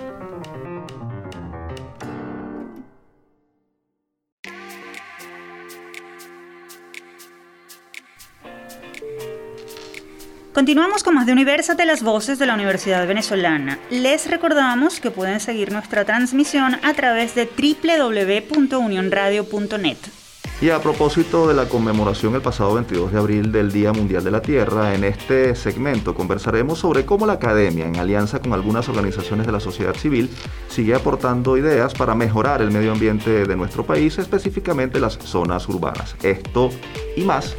[10.54, 13.80] Continuamos con más de Universate, las voces de la Universidad Venezolana.
[13.90, 20.21] Les recordamos que pueden seguir nuestra transmisión a través de www.unionradio.net.
[20.62, 24.30] Y a propósito de la conmemoración el pasado 22 de abril del Día Mundial de
[24.30, 29.48] la Tierra, en este segmento conversaremos sobre cómo la academia, en alianza con algunas organizaciones
[29.48, 30.30] de la sociedad civil,
[30.70, 36.16] sigue aportando ideas para mejorar el medio ambiente de nuestro país, específicamente las zonas urbanas.
[36.22, 36.70] Esto
[37.18, 37.56] y más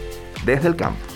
[0.47, 1.13] desde el campus.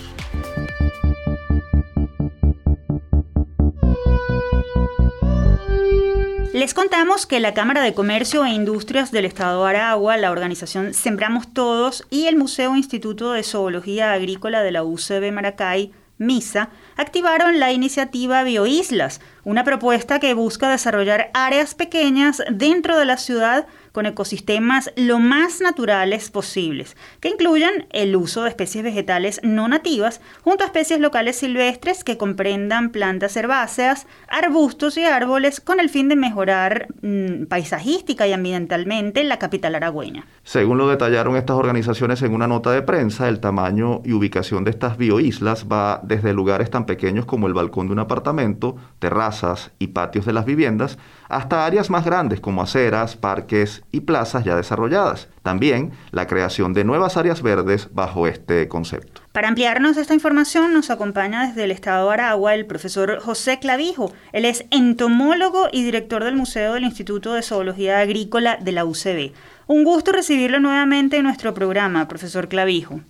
[6.57, 11.53] Les contamos que la Cámara de Comercio e Industrias del Estado Aragua, la organización Sembramos
[11.53, 17.71] Todos y el Museo Instituto de Zoología Agrícola de la UCB Maracay, MISA, activaron la
[17.71, 24.91] iniciativa Bioislas, una propuesta que busca desarrollar áreas pequeñas dentro de la ciudad con ecosistemas
[24.95, 30.67] lo más naturales posibles, que incluyan el uso de especies vegetales no nativas junto a
[30.67, 36.89] especies locales silvestres que comprendan plantas herbáceas, arbustos y árboles con el fin de mejorar
[37.01, 40.27] mm, paisajística y ambientalmente la capital aragüeña.
[40.47, 44.71] Según lo detallaron estas organizaciones en una nota de prensa, el tamaño y ubicación de
[44.71, 49.87] estas bioislas va desde lugares tan pequeños como el balcón de un apartamento, terrazas y
[49.87, 55.27] patios de las viviendas, hasta áreas más grandes como aceras, parques y plazas ya desarrolladas.
[55.43, 59.21] También la creación de nuevas áreas verdes bajo este concepto.
[59.33, 64.13] Para ampliarnos esta información nos acompaña desde el estado de Aragua el profesor José Clavijo.
[64.31, 69.33] Él es entomólogo y director del Museo del Instituto de Zoología Agrícola de la UCB.
[69.67, 73.01] Un gusto recibirlo nuevamente en nuestro programa, profesor Clavijo.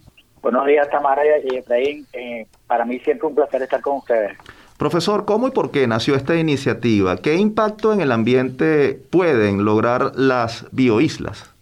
[0.41, 2.07] Buenos días, Tamara y Efraín.
[2.13, 4.35] Eh, para mí siempre un placer estar con ustedes.
[4.75, 7.17] Profesor, ¿cómo y por qué nació esta iniciativa?
[7.17, 11.53] ¿Qué impacto en el ambiente pueden lograr las bioislas?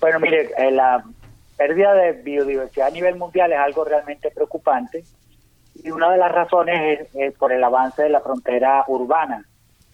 [0.00, 1.02] Bueno, mire, eh, la
[1.56, 5.02] pérdida de biodiversidad a nivel mundial es algo realmente preocupante
[5.82, 9.46] y una de las razones es, por el avance de la frontera urbana.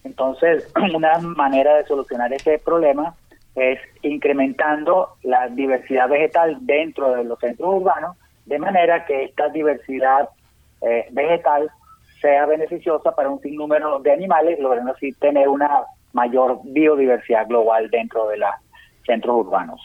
[0.03, 3.15] Entonces, una manera de solucionar ese problema
[3.55, 10.29] es incrementando la diversidad vegetal dentro de los centros urbanos, de manera que esta diversidad
[10.81, 11.71] eh, vegetal
[12.21, 18.27] sea beneficiosa para un sinnúmero de animales, logrando así tener una mayor biodiversidad global dentro
[18.27, 18.49] de los
[19.05, 19.81] centros urbanos.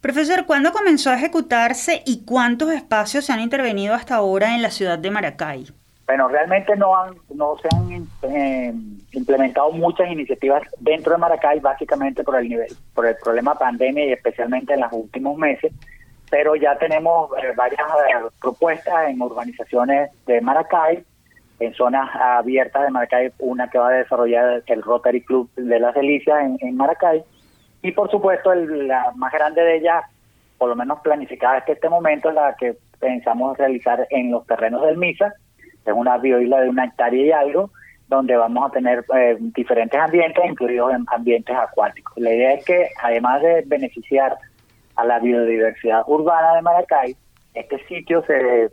[0.00, 4.70] Profesor, ¿cuándo comenzó a ejecutarse y cuántos espacios se han intervenido hasta ahora en la
[4.70, 5.66] ciudad de Maracay?
[6.06, 8.74] Bueno, realmente no han, no se han eh,
[9.12, 14.12] implementado muchas iniciativas dentro de Maracay, básicamente por el nivel, por el problema pandemia y
[14.12, 15.72] especialmente en los últimos meses.
[16.30, 21.02] Pero ya tenemos eh, varias eh, propuestas en urbanizaciones de Maracay,
[21.60, 25.94] en zonas abiertas de Maracay, una que va a desarrollar el Rotary Club de las
[25.94, 27.24] Delicias en, Maracay,
[27.82, 30.04] y por supuesto, la más grande de ellas,
[30.58, 34.96] por lo menos planificada hasta este momento, la que pensamos realizar en los terrenos del
[34.96, 35.32] MISA.
[35.84, 37.70] Es una bioisla de una hectárea y algo,
[38.08, 42.12] donde vamos a tener eh, diferentes ambientes, incluidos en ambientes acuáticos.
[42.16, 44.36] La idea es que, además de beneficiar
[44.96, 47.16] a la biodiversidad urbana de Maracay,
[47.54, 48.70] este sitio se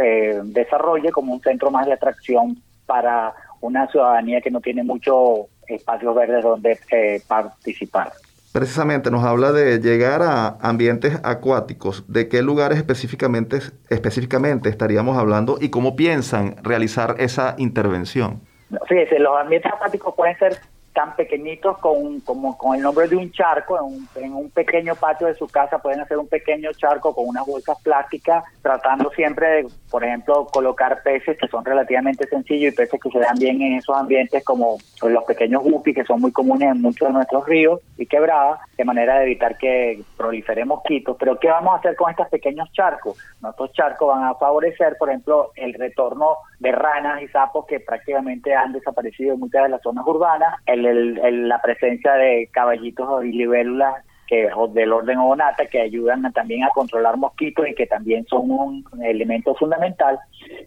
[0.00, 5.46] eh, desarrolle como un centro más de atracción para una ciudadanía que no tiene mucho
[5.66, 8.10] espacio verde donde eh, participar
[8.52, 12.04] precisamente nos habla de llegar a ambientes acuáticos.
[12.08, 13.58] ¿De qué lugares específicamente,
[13.88, 18.40] específicamente estaríamos hablando y cómo piensan realizar esa intervención?
[18.88, 20.56] Fíjese, los ambientes acuáticos pueden ser
[20.92, 23.78] tan pequeñitos con, como con el nombre de un charco,
[24.16, 27.80] en un, pequeño patio de su casa pueden hacer un pequeño charco con unas bolsas
[27.82, 33.10] plásticas, tratando siempre de, por ejemplo, colocar peces que son relativamente sencillos y peces que
[33.10, 36.82] se dan bien en esos ambientes como los pequeños guppies que son muy comunes en
[36.82, 41.16] muchos de nuestros ríos y quebradas, de manera de evitar que proliferen mosquitos.
[41.18, 43.16] Pero ¿qué vamos a hacer con estos pequeños charcos?
[43.40, 48.54] Nuestros charcos van a favorecer, por ejemplo, el retorno de ranas y sapos que prácticamente
[48.54, 54.04] han desaparecido en muchas de las zonas urbanas, el la presencia de caballitos y libélulas
[54.30, 58.84] que del orden ovonata que ayudan también a controlar mosquitos y que también son un
[59.02, 60.20] elemento fundamental.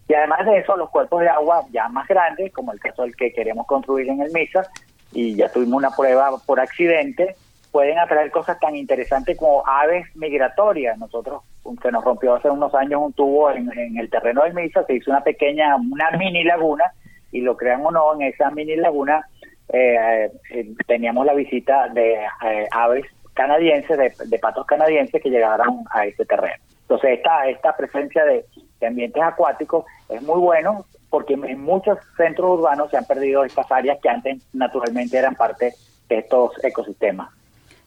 [0.06, 3.16] Y además de eso, los cuerpos de agua ya más grandes, como el caso del
[3.16, 4.66] que queremos construir en el MISA,
[5.14, 7.36] y ya tuvimos una prueba por accidente,
[7.72, 10.98] pueden atraer cosas tan interesantes como aves migratorias.
[10.98, 11.42] Nosotros,
[11.80, 14.96] que nos rompió hace unos años un tubo en, en el terreno del MISA, se
[14.96, 16.84] hizo una pequeña, una mini laguna,
[17.32, 19.26] y lo crean o no, en esa mini laguna
[19.72, 26.06] eh, eh, teníamos la visita de eh, aves canadienses, de, patos canadienses que llegaron a
[26.06, 26.62] este terreno.
[26.82, 28.44] Entonces, esta, esta presencia de,
[28.80, 33.70] de ambientes acuáticos es muy bueno porque en muchos centros urbanos se han perdido estas
[33.70, 35.72] áreas que antes naturalmente eran parte
[36.08, 37.30] de estos ecosistemas.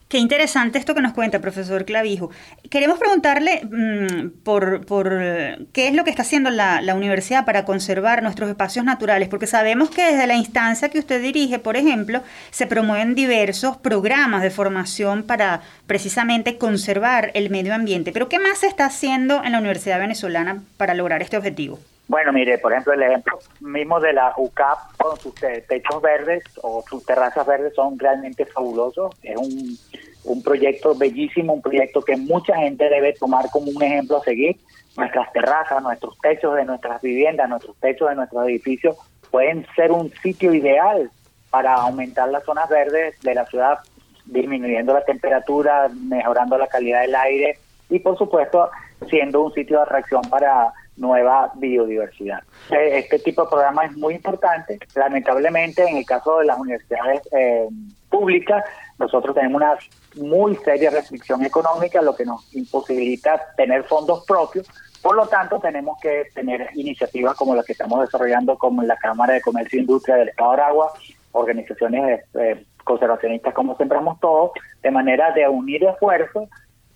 [0.08, 2.30] Qué interesante esto que nos cuenta, profesor Clavijo.
[2.70, 5.10] Queremos preguntarle mm, por, por,
[5.74, 9.46] qué es lo que está haciendo la, la, universidad para conservar nuestros espacios naturales, porque
[9.46, 14.48] sabemos que desde la instancia que usted dirige, por ejemplo, se promueven diversos programas de
[14.50, 18.10] formación para precisamente conservar el medio ambiente.
[18.10, 21.80] Pero ¿qué más se está haciendo en la Universidad Venezolana para lograr este objetivo?
[22.08, 26.82] Bueno, mire, por ejemplo, el ejemplo mismo de la UCAP con sus techos verdes o
[26.88, 29.14] sus terrazas verdes son realmente fabulosos.
[29.22, 29.76] Es un,
[30.24, 34.56] un proyecto bellísimo, un proyecto que mucha gente debe tomar como un ejemplo a seguir.
[34.96, 38.96] Nuestras terrazas, nuestros techos de nuestras viviendas, nuestros techos de nuestros edificios
[39.30, 41.10] pueden ser un sitio ideal
[41.50, 43.78] para aumentar las zonas verdes de la ciudad,
[44.24, 47.58] disminuyendo la temperatura, mejorando la calidad del aire
[47.90, 48.70] y, por supuesto,
[49.08, 52.42] siendo un sitio de atracción para nueva biodiversidad.
[52.70, 54.78] Eh, este tipo de programa es muy importante.
[54.94, 57.68] Lamentablemente, en el caso de las universidades eh,
[58.10, 58.64] públicas,
[58.98, 59.78] nosotros tenemos una
[60.16, 64.68] muy seria restricción económica, lo que nos imposibilita tener fondos propios.
[65.02, 69.34] Por lo tanto, tenemos que tener iniciativas como las que estamos desarrollando, como la Cámara
[69.34, 70.92] de Comercio e Industria del Estado de Aragua,
[71.32, 74.50] organizaciones eh, conservacionistas como Sembramos Todos,
[74.82, 76.48] de manera de unir esfuerzos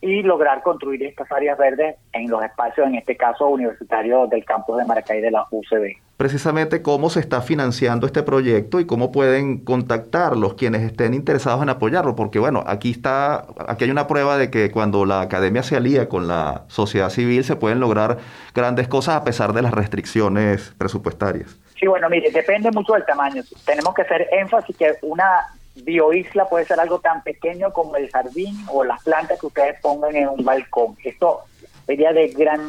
[0.02, 4.76] y lograr construir estas áreas verdes en los espacios, en este caso universitario del campus
[4.78, 5.96] de Maracay de la UCB.
[6.16, 11.68] Precisamente cómo se está financiando este proyecto y cómo pueden contactarlos quienes estén interesados en
[11.68, 15.76] apoyarlo, porque bueno, aquí está, aquí hay una prueba de que cuando la academia se
[15.76, 18.18] alía con la sociedad civil se pueden lograr
[18.54, 21.56] grandes cosas a pesar de las restricciones presupuestarias.
[21.78, 23.42] Sí, bueno, mire, depende mucho del tamaño.
[23.64, 28.54] Tenemos que hacer énfasis que una bioisla puede ser algo tan pequeño como el jardín
[28.68, 30.96] o las plantas que ustedes pongan en un balcón.
[31.02, 31.40] Esto
[31.86, 32.60] sería de gran,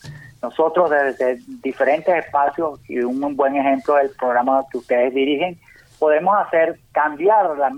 [0.45, 5.57] Nosotros desde diferentes espacios, y un buen ejemplo del programa que ustedes dirigen,
[5.97, 7.71] podemos hacer cambiar la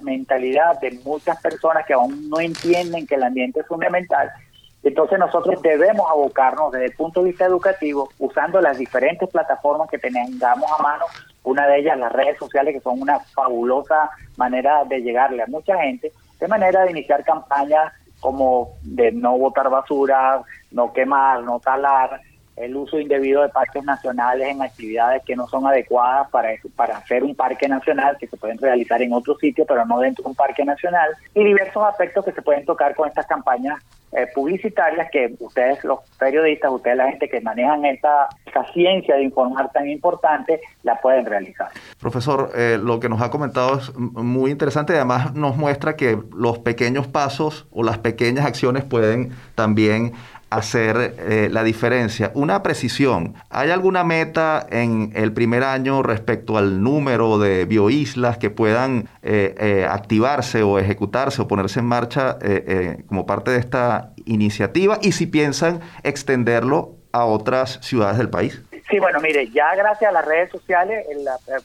[0.00, 4.30] mentalidad de muchas personas que aún no entienden que el ambiente es fundamental.
[4.82, 9.98] Entonces nosotros debemos abocarnos desde el punto de vista educativo, usando las diferentes plataformas que
[9.98, 11.04] tengamos a mano,
[11.44, 15.76] una de ellas las redes sociales, que son una fabulosa manera de llegarle a mucha
[15.82, 20.42] gente, de manera de iniciar campañas como de no botar basura,
[20.72, 22.20] no quemar, no talar,
[22.60, 27.24] el uso indebido de parques nacionales en actividades que no son adecuadas para, para hacer
[27.24, 30.36] un parque nacional, que se pueden realizar en otro sitio, pero no dentro de un
[30.36, 35.34] parque nacional, y diversos aspectos que se pueden tocar con estas campañas eh, publicitarias que
[35.38, 38.28] ustedes, los periodistas, ustedes, la gente que manejan esta,
[38.72, 41.68] ciencia de informar tan importante, la pueden realizar.
[42.00, 46.58] Profesor, eh, lo que nos ha comentado es muy interesante además nos muestra que los
[46.58, 50.14] pequeños pasos o las pequeñas acciones pueden también
[50.50, 52.30] hacer eh, la diferencia.
[52.34, 58.50] Una precisión, ¿hay alguna meta en el primer año respecto al número de bioislas que
[58.50, 62.38] puedan eh, eh, activarse o ejecutarse o ponerse en marcha
[63.06, 64.98] como parte de esta iniciativa?
[65.02, 68.62] Y si piensan extenderlo a otras ciudades del país.
[68.90, 71.06] Sí, bueno, mire, ya gracias a las redes sociales,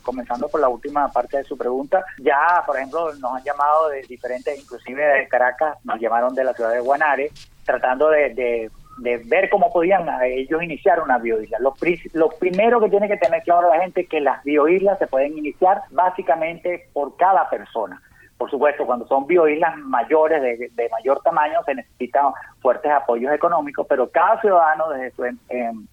[0.02, 4.02] comenzando por la última parte de su pregunta, ya, por ejemplo, nos han llamado de
[4.02, 7.32] diferentes, inclusive de Caracas, nos llamaron de la ciudad de Guanare,
[7.64, 11.60] tratando de, ver cómo podían ellos iniciar una bioisla.
[11.60, 11.74] Lo,
[12.12, 15.38] lo primero que tiene que tener claro la gente es que las bioislas se pueden
[15.38, 18.02] iniciar básicamente por cada persona.
[18.38, 24.10] Por supuesto, cuando son bioislas mayores, de, mayor tamaño, se necesitan fuertes apoyos económicos, pero
[24.10, 25.26] cada ciudadano desde su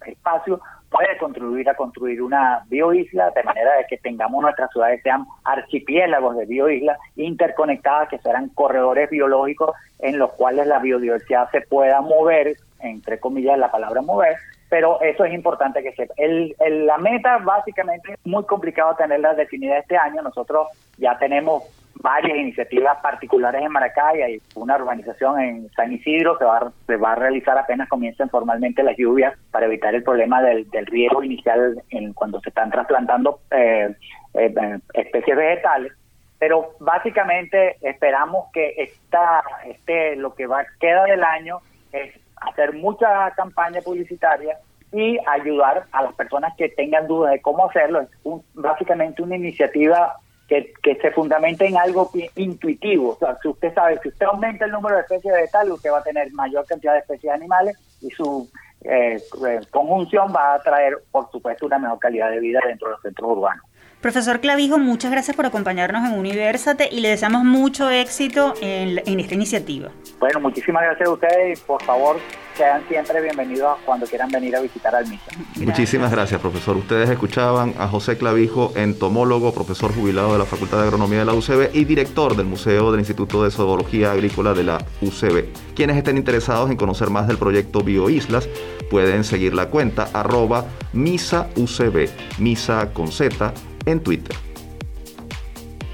[0.06, 0.60] espacio
[0.90, 6.36] puede contribuir a construir una bioisla de manera de que tengamos nuestras ciudades sean archipiélagos
[6.36, 9.70] de bioislas interconectadas que serán corredores biológicos
[10.00, 14.36] en los cuales la biodiversidad se pueda mover, entre comillas la palabra mover,
[14.68, 16.14] pero eso es importante que sepa.
[16.16, 16.54] El,
[16.86, 20.22] la meta básicamente es muy complicado tenerla definida este año.
[20.22, 21.64] Nosotros ya tenemos
[22.02, 27.12] varias iniciativas particulares en Maracay, hay una urbanización en San Isidro que va, se va
[27.12, 32.12] a realizar apenas comiencen formalmente las lluvias para evitar el problema del, riego inicial en
[32.14, 33.94] cuando se están trasplantando eh,
[34.34, 35.92] eh, especies vegetales.
[36.38, 41.58] Pero básicamente esperamos que esta, este, lo que va queda del año
[41.92, 44.56] es hacer mucha campaña publicitaria
[44.90, 48.00] y ayudar a las personas que tengan dudas de cómo hacerlo.
[48.00, 48.08] Es
[48.54, 50.16] básicamente una iniciativa
[50.50, 53.10] que, se fundamente en algo intuitivo.
[53.10, 55.98] O sea, si usted sabe, si usted aumenta el número de especies vegetales, usted va
[55.98, 58.48] a tener mayor cantidad de especies animales y su
[58.82, 62.92] eh, eh, conjunción va a traer, por supuesto, una mejor calidad de vida dentro de
[62.94, 63.64] los centros urbanos.
[64.00, 69.34] Profesor Clavijo, muchas gracias por acompañarnos en Universate y le deseamos mucho éxito en, esta
[69.34, 69.90] iniciativa.
[70.18, 72.16] Bueno, muchísimas gracias a ustedes y por favor
[72.56, 75.32] sean siempre bienvenidos cuando quieran venir a visitar al MISA.
[75.56, 76.78] Muchísimas gracias, profesor.
[76.78, 81.34] Ustedes escuchaban a José Clavijo, entomólogo, profesor jubilado de la Facultad de Agronomía de la
[81.34, 85.74] UCB y director del Museo del Instituto de Zoología Agrícola de la UCB.
[85.76, 88.48] Quienes estén interesados en conocer más del proyecto BioIslas
[88.90, 93.52] pueden seguir la cuenta arroba misa UCB, misa con Z
[93.86, 94.36] en Twitter.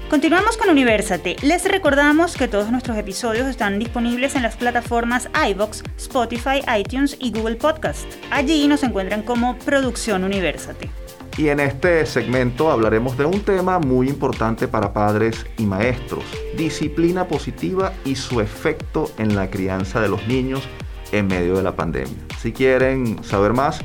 [0.09, 1.35] Continuamos con Universate.
[1.41, 7.31] Les recordamos que todos nuestros episodios están disponibles en las plataformas iBox, Spotify, iTunes y
[7.31, 8.05] Google Podcast.
[8.31, 10.89] Allí nos encuentran como Producción Universate.
[11.37, 16.23] Y en este segmento hablaremos de un tema muy importante para padres y maestros,
[16.55, 20.63] disciplina positiva y su efecto en la crianza de los niños
[21.11, 22.17] en medio de la pandemia.
[22.41, 23.81] Si quieren saber más,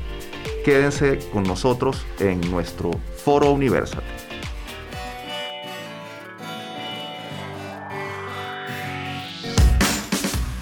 [0.64, 2.92] Quédense con nosotros en nuestro
[3.23, 4.03] foro Universal.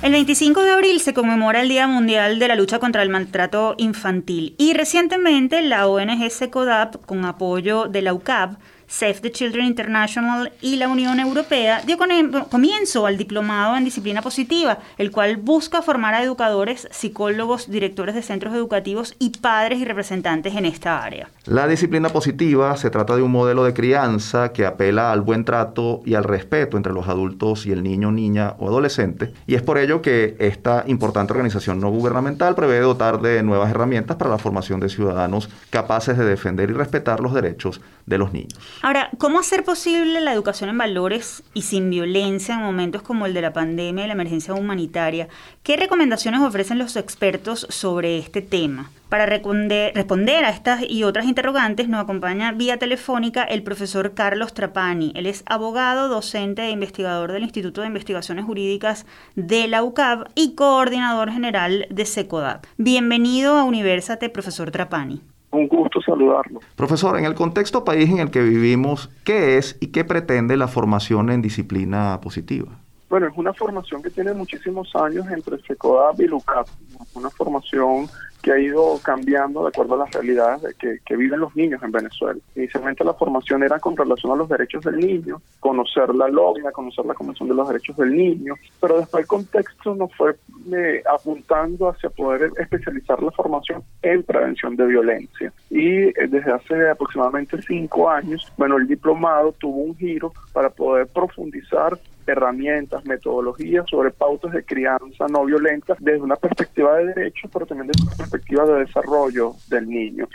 [0.03, 3.75] El 25 de abril se conmemora el Día Mundial de la Lucha contra el Maltrato
[3.77, 8.59] Infantil y recientemente la ONG SECODAP, con apoyo de la UCAP,
[8.91, 14.79] Save the Children International y la Unión Europea dio comienzo al diplomado en disciplina positiva,
[14.99, 20.57] el cual busca formar a educadores, psicólogos, directores de centros educativos y padres y representantes
[20.57, 21.31] en esta área.
[21.47, 26.03] La disciplina positiva se trata de un modelo de crianza que apela al buen trato
[26.05, 29.79] y al respeto entre los adultos y el niño, niña o adolescente, y es por
[29.79, 34.81] ello que esta importante organización no gubernamental prevé dotar de nuevas herramientas para la formación
[34.81, 38.59] de ciudadanos capaces de defender y respetar los derechos de los niños.
[38.83, 43.35] Ahora, ¿cómo hacer posible la educación en valores y sin violencia en momentos como el
[43.35, 45.29] de la pandemia y la emergencia humanitaria?
[45.63, 48.91] ¿Qué recomendaciones ofrecen los expertos sobre este tema?
[49.11, 55.13] Para responder, a estas y otras interrogantes nos acompaña vía telefónica el profesor Carlos Trapani.
[55.15, 59.05] Él es abogado, docente e investigador del Instituto de Investigaciones Jurídicas
[59.35, 62.65] de la UCAB y coordinador general de SECODAP.
[62.79, 65.21] Bienvenido a Universate, profesor Trapani.
[65.53, 66.61] Un gusto saludarlo.
[66.77, 70.69] Profesor, en el contexto país en el que vivimos, ¿qué es y qué pretende la
[70.69, 72.69] formación en disciplina positiva?
[73.09, 76.69] Bueno, es una formación que tiene muchísimos años entre SECODAP y LUCAP,
[77.15, 78.09] una formación
[78.43, 81.93] que ha ido cambiando de acuerdo a las realidades que, que, viven los niños en
[81.93, 82.41] Venezuela.
[82.55, 87.05] Inicialmente la formación era con relación a los derechos del niño, conocer la lógica, conocer
[87.05, 90.37] la Convención de los Derechos del Niño, pero después el contexto nos fue
[90.73, 95.53] eh, apuntando hacia poder especializar la formación en prevención de violencia.
[95.69, 101.07] Y eh, desde hace aproximadamente cinco años, bueno, el diplomado tuvo un giro para poder
[101.09, 107.67] profundizar herramientas, metodologías sobre pautas de crianza no violenta desde una perspectiva de derecho, pero
[107.67, 110.29] también desde una perspectiva de desarrollo del niño.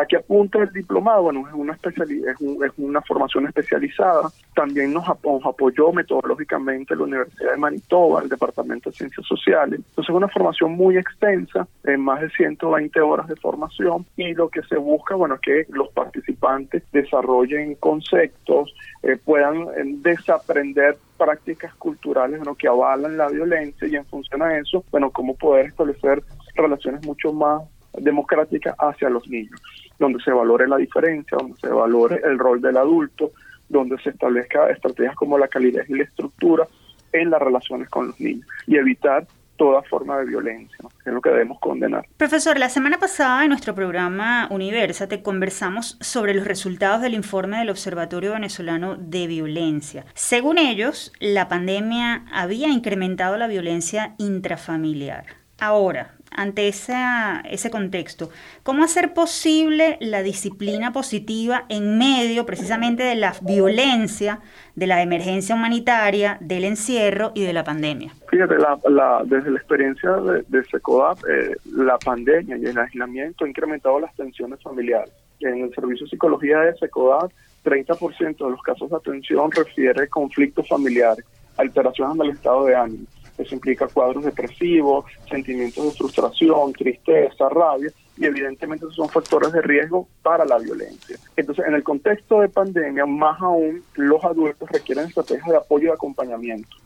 [0.00, 1.22] ¿A qué apunta el diplomado?
[1.22, 4.28] Bueno, es una, es, es una formación especializada.
[4.54, 9.80] También nos, apoyó metodológicamente la Universidad de Manitoba, el Departamento de Ciencias Sociales.
[9.80, 14.48] Entonces es una formación muy extensa, en más de 120 horas de formación y lo
[14.48, 21.74] que se busca, bueno, es que los participantes desarrollen conceptos, eh, puedan eh, desaprender prácticas
[21.74, 26.22] culturales que avalan la violencia y en función a eso, bueno, cómo poder establecer
[26.54, 27.62] relaciones mucho más
[27.98, 29.60] democráticas hacia los niños,
[29.98, 33.32] donde se valore la diferencia, donde se valore el rol del adulto,
[33.68, 36.66] donde se establezca estrategias como la calidad y la estructura
[37.12, 39.26] en las relaciones con los niños y evitar
[39.56, 42.06] toda forma de violencia, es lo que debemos condenar.
[42.16, 47.70] Profesor, la semana pasada en nuestro programa Universate conversamos sobre los resultados del informe del
[47.70, 50.04] Observatorio Venezolano de Violencia.
[50.14, 55.24] Según ellos, la pandemia había incrementado la violencia intrafamiliar.
[55.58, 58.30] Ahora, ante ese contexto,
[58.62, 64.40] ¿cómo hacer posible la disciplina positiva en medio precisamente de la violencia,
[64.74, 68.12] de la emergencia humanitaria, del encierro y de la pandemia?
[68.28, 74.00] Fíjate, la, desde la experiencia de, SECODAP, eh, la pandemia y el aislamiento ha incrementado
[74.00, 75.12] las tensiones familiares.
[75.40, 77.30] En el servicio de psicología de SECODAP,
[77.64, 81.24] 30% de los casos de atención refiere conflictos familiares,
[81.56, 83.06] alteraciones del estado de ánimo
[83.38, 89.60] eso implica cuadros depresivos, sentimientos de frustración, tristeza, rabia, y evidentemente esos son factores de
[89.60, 91.18] riesgo para la violencia.
[91.36, 95.92] Entonces, en el contexto de pandemia, más aún, los adultos requieren estrategias de apoyo y
[95.92, 96.76] acompañamiento.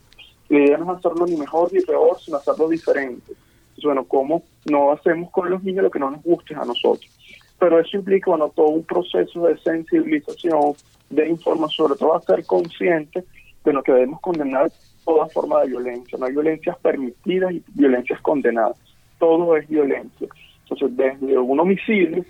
[0.49, 3.31] La idea no es hacerlo ni mejor ni peor, sino hacerlo diferente.
[3.31, 7.09] Entonces, bueno, ¿cómo no hacemos con los niños lo que no nos guste a nosotros?
[7.57, 10.73] Pero eso implica, bueno, todo un proceso de sensibilización,
[11.09, 13.23] de información, sobre todo a ser consciente
[13.63, 14.71] de lo que debemos condenar
[15.05, 16.17] toda forma de violencia.
[16.17, 18.77] No hay violencias permitidas y violencias condenadas.
[19.19, 20.27] Todo es violencia.
[20.63, 22.23] Entonces, desde un homicidio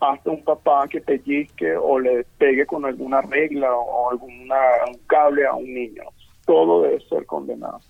[0.00, 4.56] hasta un papá que pellizque o le pegue con alguna regla o alguna,
[4.86, 6.04] un cable a un niño.
[6.46, 7.80] Todo debe ser condenado.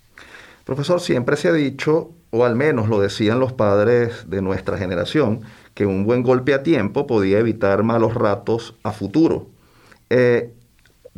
[0.65, 5.41] Profesor, siempre se ha dicho, o al menos lo decían los padres de nuestra generación,
[5.75, 9.47] que un buen golpe a tiempo podía evitar malos ratos a futuro.
[10.11, 10.53] Eh,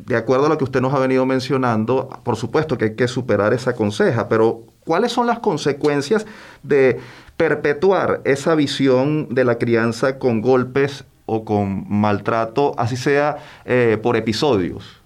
[0.06, 3.08] de acuerdo a lo que usted nos ha venido mencionando, por supuesto que hay que
[3.08, 6.26] superar esa conseja, pero ¿cuáles son las consecuencias
[6.62, 6.98] de
[7.36, 14.16] perpetuar esa visión de la crianza con golpes o con maltrato, así sea eh, por
[14.16, 15.00] episodios?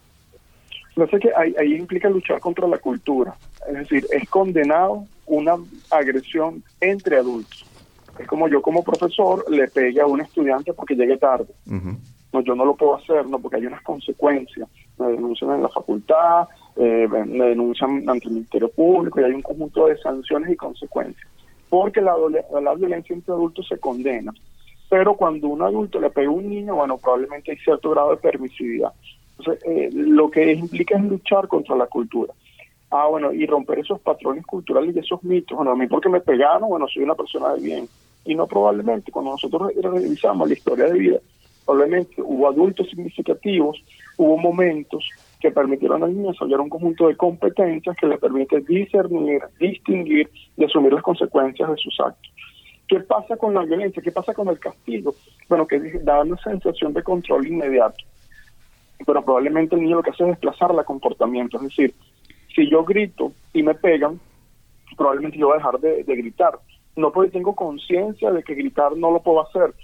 [0.96, 3.34] No sé que ahí, ahí implica luchar contra la cultura,
[3.68, 5.54] es decir, es condenado una
[5.90, 7.66] agresión entre adultos.
[8.18, 11.52] Es como yo como profesor le pegue a un estudiante porque llegue tarde
[12.34, 14.68] no, yo no lo puedo hacer, no, porque hay unas consecuencias.
[14.98, 19.42] Me denuncian en la facultad, eh, me denuncian ante el Ministerio Público y hay un
[19.42, 21.26] conjunto de sanciones y consecuencias.
[21.68, 22.14] Porque la,
[22.76, 24.32] violencia entre adultos se condena.
[24.88, 28.16] pero cuando un adulto le pega a un niño, bueno, probablemente hay cierto grado de
[28.18, 28.92] permisividad.
[29.38, 32.32] Entonces, eh, lo que implica es luchar contra la cultura.
[32.90, 35.56] Ah, bueno, y romper esos patrones culturales y esos mitos.
[35.56, 37.88] Bueno, a mí porque me pegaron, bueno, soy una persona de bien.
[38.24, 41.18] Y no probablemente, cuando nosotros revisamos la historia de vida,
[41.64, 43.82] probablemente hubo adultos significativos,
[44.16, 45.08] hubo momentos
[45.40, 50.64] que permitieron al niño desarrollar un conjunto de competencias que le permite discernir, distinguir y
[50.64, 52.32] asumir las consecuencias de sus actos.
[52.88, 54.02] ¿Qué pasa con la violencia?
[54.02, 55.14] ¿Qué pasa con el castigo?
[55.48, 58.04] Bueno, que da una sensación de control inmediato.
[59.06, 61.56] Pero probablemente el niño lo que hace es desplazar la comportamiento.
[61.56, 61.94] Es decir,
[62.54, 64.20] si yo grito y me pegan,
[64.96, 66.58] probablemente yo voy a dejar de, de gritar.
[66.96, 69.74] No porque tengo conciencia de que gritar no lo puedo hacer,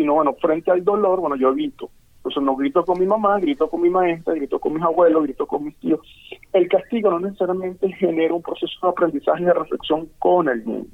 [0.00, 1.90] sino bueno, frente al dolor, bueno, yo evito.
[2.16, 5.46] Entonces no grito con mi mamá, grito con mi maestra, grito con mis abuelos, grito
[5.46, 6.00] con mis tíos.
[6.54, 10.86] El castigo no necesariamente genera un proceso de aprendizaje y de reflexión con el niño.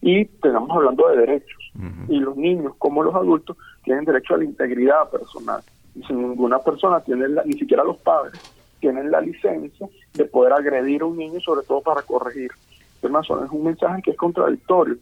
[0.00, 1.72] Y estamos hablando de derechos.
[2.08, 3.54] Y los niños, como los adultos,
[3.84, 5.60] tienen derecho a la integridad personal.
[5.94, 8.40] Y si ninguna persona tiene, ni siquiera los padres,
[8.80, 12.50] tienen la licencia de poder agredir a un niño, sobre todo para corregir.
[13.02, 14.96] Es un mensaje que es contradictorio.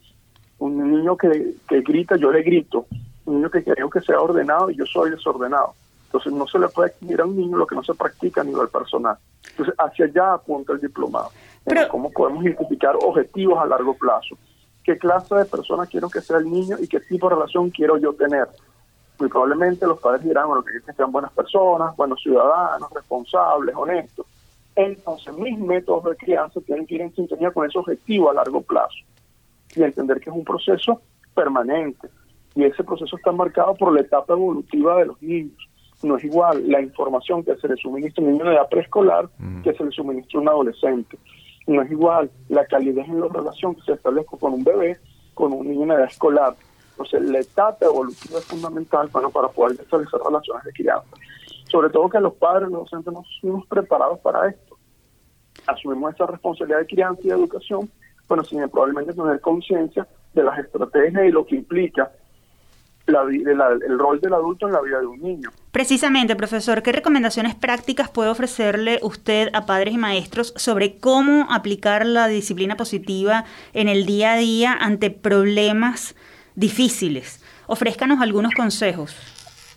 [0.59, 2.87] Un niño que, que grita, yo le grito
[3.31, 5.75] un niño que queremos que sea ordenado y yo soy desordenado.
[6.07, 8.45] Entonces no se le puede exigir a un niño lo que no se practica a
[8.45, 9.17] nivel personal.
[9.51, 11.31] Entonces hacia allá apunta el diplomado.
[11.65, 14.37] Pero, ¿Cómo podemos identificar objetivos a largo plazo?
[14.83, 17.97] ¿Qué clase de persona quiero que sea el niño y qué tipo de relación quiero
[17.99, 18.49] yo tener?
[19.19, 24.27] Muy probablemente los padres dirán, bueno, que sean buenas personas, buenos ciudadanos, responsables, honestos.
[24.75, 28.63] Entonces mis métodos de crianza tienen que ir en sintonía con ese objetivo a largo
[28.63, 28.97] plazo
[29.77, 31.01] y entender que es un proceso
[31.35, 32.09] permanente
[32.55, 35.69] y ese proceso está marcado por la etapa evolutiva de los niños.
[36.03, 39.29] No es igual la información que se le suministra a un niño de edad preescolar
[39.63, 41.19] que se le suministra a un adolescente.
[41.67, 44.99] No es igual la calidez en la relación que se establezca con un bebé
[45.35, 46.55] con un niño de edad escolar.
[46.93, 51.17] Entonces, la etapa evolutiva es fundamental para, para poder establecer relaciones de crianza.
[51.71, 54.77] Sobre todo que los padres, los docentes, no estamos preparados para esto.
[55.67, 57.89] Asumimos esa responsabilidad de crianza y de educación,
[58.29, 62.11] bueno, sin probablemente tener conciencia de las estrategias y lo que implica
[63.07, 65.51] el rol del adulto en la vida de un niño.
[65.73, 72.07] Precisamente, profesor, ¿qué recomendaciones prácticas puede ofrecerle usted a padres y maestros sobre cómo aplicar
[72.07, 76.17] la disciplina positiva en el día a día ante problemas
[76.55, 77.45] difíciles?
[77.67, 79.17] Ofrézcanos algunos consejos.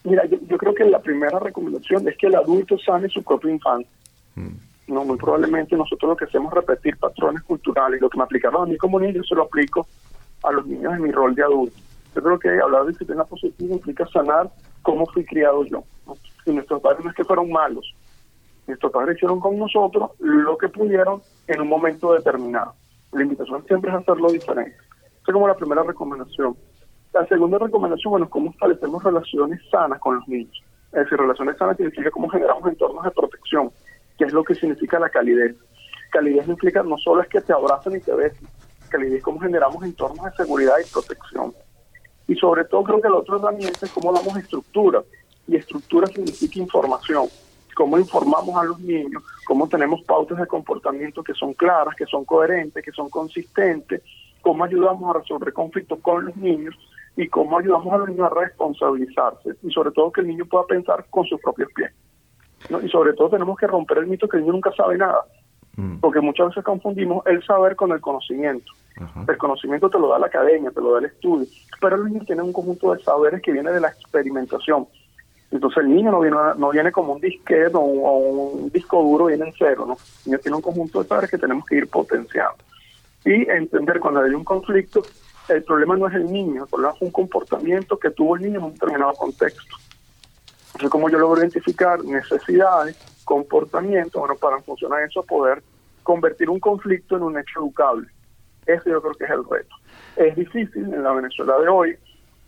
[0.03, 3.91] Mira, yo, creo que la primera recomendación es que el adulto sane su propio infancia.
[4.35, 4.49] Mm.
[4.87, 8.01] No, muy probablemente nosotros lo que hacemos es repetir patrones culturales.
[8.01, 9.87] Lo que me aplicaron a mí como niño, se lo aplico
[10.43, 11.77] a los niños en mi rol de adulto.
[12.15, 14.51] Yo creo que hablar de disciplina positiva implica sanar
[14.81, 15.83] cómo fui criado yo.
[16.45, 17.95] Y nuestros padres no es que fueron malos.
[18.67, 22.73] Nuestros padres hicieron con nosotros lo que pudieron en un momento determinado.
[23.11, 24.75] La invitación siempre es hacerlo diferente.
[24.77, 26.55] Esa es como la primera recomendación.
[27.13, 30.63] La segunda recomendación, bueno, es cómo establecemos relaciones sanas con los niños.
[30.91, 33.71] Es decir, relaciones sanas significa cómo generamos entornos de protección,
[34.17, 35.55] que es lo que significa la calidez.
[36.11, 38.47] Calidez implica no solo es que te abracen y te besen,
[38.89, 41.53] calidez es cómo generamos entornos de seguridad y protección.
[42.27, 45.03] Y sobre todo creo que la otra herramienta es cómo damos estructura.
[45.47, 47.27] Y estructura significa información.
[47.75, 52.23] Cómo informamos a los niños, cómo tenemos pautas de comportamiento que son claras, que son
[52.23, 54.03] coherentes, que son consistentes,
[54.41, 56.75] cómo ayudamos a resolver conflictos con los niños
[57.17, 59.55] y cómo ayudamos a los niños a responsabilizarse.
[59.63, 61.91] Y sobre todo que el niño pueda pensar con sus propios pies.
[62.83, 65.25] Y sobre todo tenemos que romper el mito que el niño nunca sabe nada.
[65.75, 65.97] Mm.
[65.97, 68.71] Porque muchas veces confundimos el saber con el conocimiento.
[69.27, 71.47] El conocimiento te lo da la academia, te lo da el estudio,
[71.81, 74.87] pero el niño tiene un conjunto de saberes que viene de la experimentación.
[75.49, 79.47] Entonces el niño no viene, no viene como un disquete o un, disco duro, viene
[79.47, 79.93] en cero, ¿no?
[79.93, 82.57] El niño tiene un conjunto de saberes que tenemos que ir potenciando.
[83.25, 85.03] Y entender cuando hay un conflicto,
[85.49, 88.59] el problema no es el niño, el problema es un comportamiento que tuvo el niño
[88.59, 89.75] en un determinado contexto.
[90.67, 95.63] Entonces, como yo logro identificar necesidades, comportamientos, bueno, para funcionar eso, poder
[96.03, 98.07] convertir un conflicto en un hecho educable.
[98.65, 99.75] Eso yo creo que es el reto.
[100.15, 101.97] Es difícil en la Venezuela de hoy,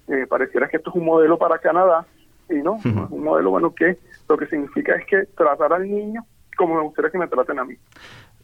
[0.08, 2.06] eh, pareciera que esto es un modelo para Canadá,
[2.50, 3.98] y no, es un modelo bueno que
[4.30, 6.24] lo que significa es que tratar al niño
[6.56, 7.76] como me gustaría que me traten a mí.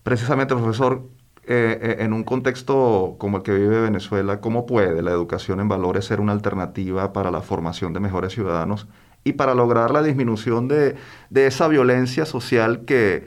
[0.03, 1.01] Precisamente, profesor,
[1.45, 5.67] eh, eh, en un contexto como el que vive Venezuela, ¿cómo puede la educación en
[5.67, 8.87] valores ser una alternativa para la formación de mejores ciudadanos
[9.23, 10.95] y para lograr la disminución de,
[11.29, 13.25] de esa violencia social que,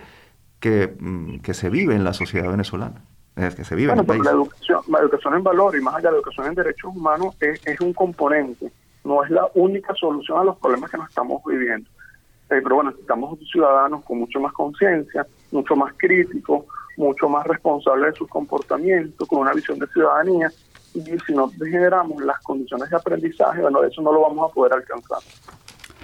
[0.61, 3.05] que, mm, que se vive en la sociedad venezolana?
[3.37, 4.23] es que se vive en el país.
[4.25, 7.35] La educación, la educación en valor y más allá de la educación en derechos humanos
[7.41, 8.71] es, es un componente,
[9.03, 11.89] no es la única solución a los problemas que nos estamos viviendo.
[12.51, 16.65] Eh, pero bueno, necesitamos ciudadanos con mucho más conciencia, mucho más críticos,
[16.97, 20.51] mucho más responsables de sus comportamientos, con una visión de ciudadanía
[20.95, 24.75] y si no generamos las condiciones de aprendizaje, bueno, eso no lo vamos a poder
[24.75, 25.19] alcanzar.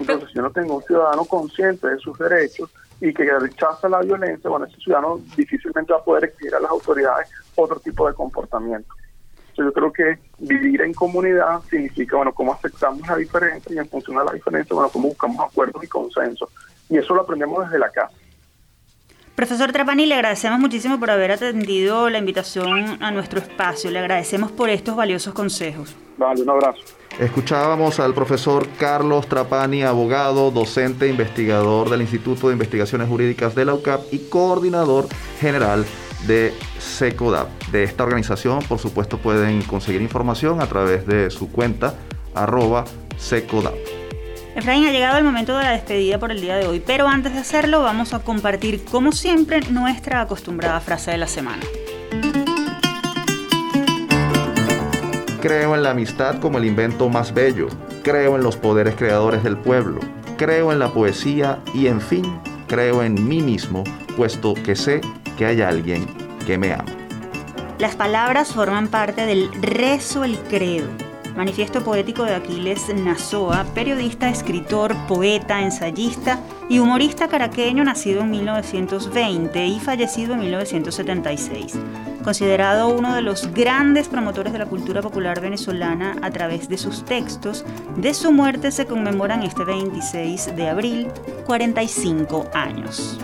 [0.01, 4.01] Entonces, si yo no tengo un ciudadano consciente de sus derechos y que rechaza la
[4.01, 8.13] violencia, bueno, ese ciudadano difícilmente va a poder exigir a las autoridades otro tipo de
[8.13, 8.93] comportamiento.
[9.57, 14.17] yo creo que vivir en comunidad significa, bueno, cómo aceptamos la diferencia y en función
[14.17, 16.49] de la diferencia, bueno, cómo buscamos acuerdos y consensos.
[16.89, 18.13] Y eso lo aprendemos desde la casa.
[19.35, 23.89] Profesor Trapani, le agradecemos muchísimo por haber atendido la invitación a nuestro espacio.
[23.89, 25.95] Le agradecemos por estos valiosos consejos.
[26.17, 27.00] Vale, un abrazo.
[27.21, 33.75] Escuchábamos al profesor Carlos Trapani, abogado, docente, investigador del Instituto de Investigaciones Jurídicas de la
[33.75, 35.07] UCAP y coordinador
[35.39, 35.85] general
[36.25, 37.47] de SECODAP.
[37.67, 41.93] De esta organización, por supuesto, pueden conseguir información a través de su cuenta
[42.33, 42.85] arroba
[43.17, 43.75] SECODAP.
[44.55, 47.33] Efraín, ha llegado el momento de la despedida por el día de hoy, pero antes
[47.33, 51.61] de hacerlo vamos a compartir, como siempre, nuestra acostumbrada frase de la semana.
[55.41, 57.67] Creo en la amistad como el invento más bello,
[58.03, 59.99] creo en los poderes creadores del pueblo,
[60.37, 63.83] creo en la poesía y, en fin, creo en mí mismo,
[64.15, 65.01] puesto que sé
[65.39, 66.05] que hay alguien
[66.45, 66.85] que me ama.
[67.79, 70.87] Las palabras forman parte del rezo el credo
[71.35, 76.39] manifiesto poético de Aquiles Nazoa, periodista, escritor, poeta, ensayista
[76.69, 81.77] y humorista caraqueño nacido en 1920 y fallecido en 1976.
[82.23, 87.03] Considerado uno de los grandes promotores de la cultura popular venezolana a través de sus
[87.03, 87.65] textos,
[87.97, 91.07] de su muerte se conmemoran este 26 de abril
[91.45, 93.17] 45 años.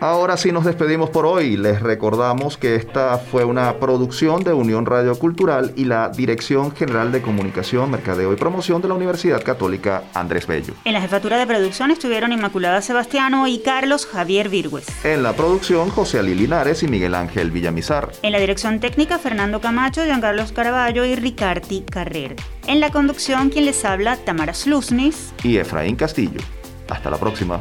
[0.00, 1.56] Ahora sí nos despedimos por hoy.
[1.56, 7.10] Les recordamos que esta fue una producción de Unión Radio Cultural y la Dirección General
[7.10, 10.74] de Comunicación, Mercadeo y Promoción de la Universidad Católica Andrés Bello.
[10.84, 14.86] En la jefatura de producción estuvieron Inmaculada Sebastiano y Carlos Javier Virgües.
[15.04, 18.12] En la producción, José Ali Linares y Miguel Ángel Villamizar.
[18.22, 22.36] En la dirección técnica, Fernando Camacho, Giancarlos Caraballo y Ricarti Carrer.
[22.68, 26.40] En la conducción, quien les habla, Tamara Slusnis y Efraín Castillo.
[26.88, 27.60] Hasta la próxima.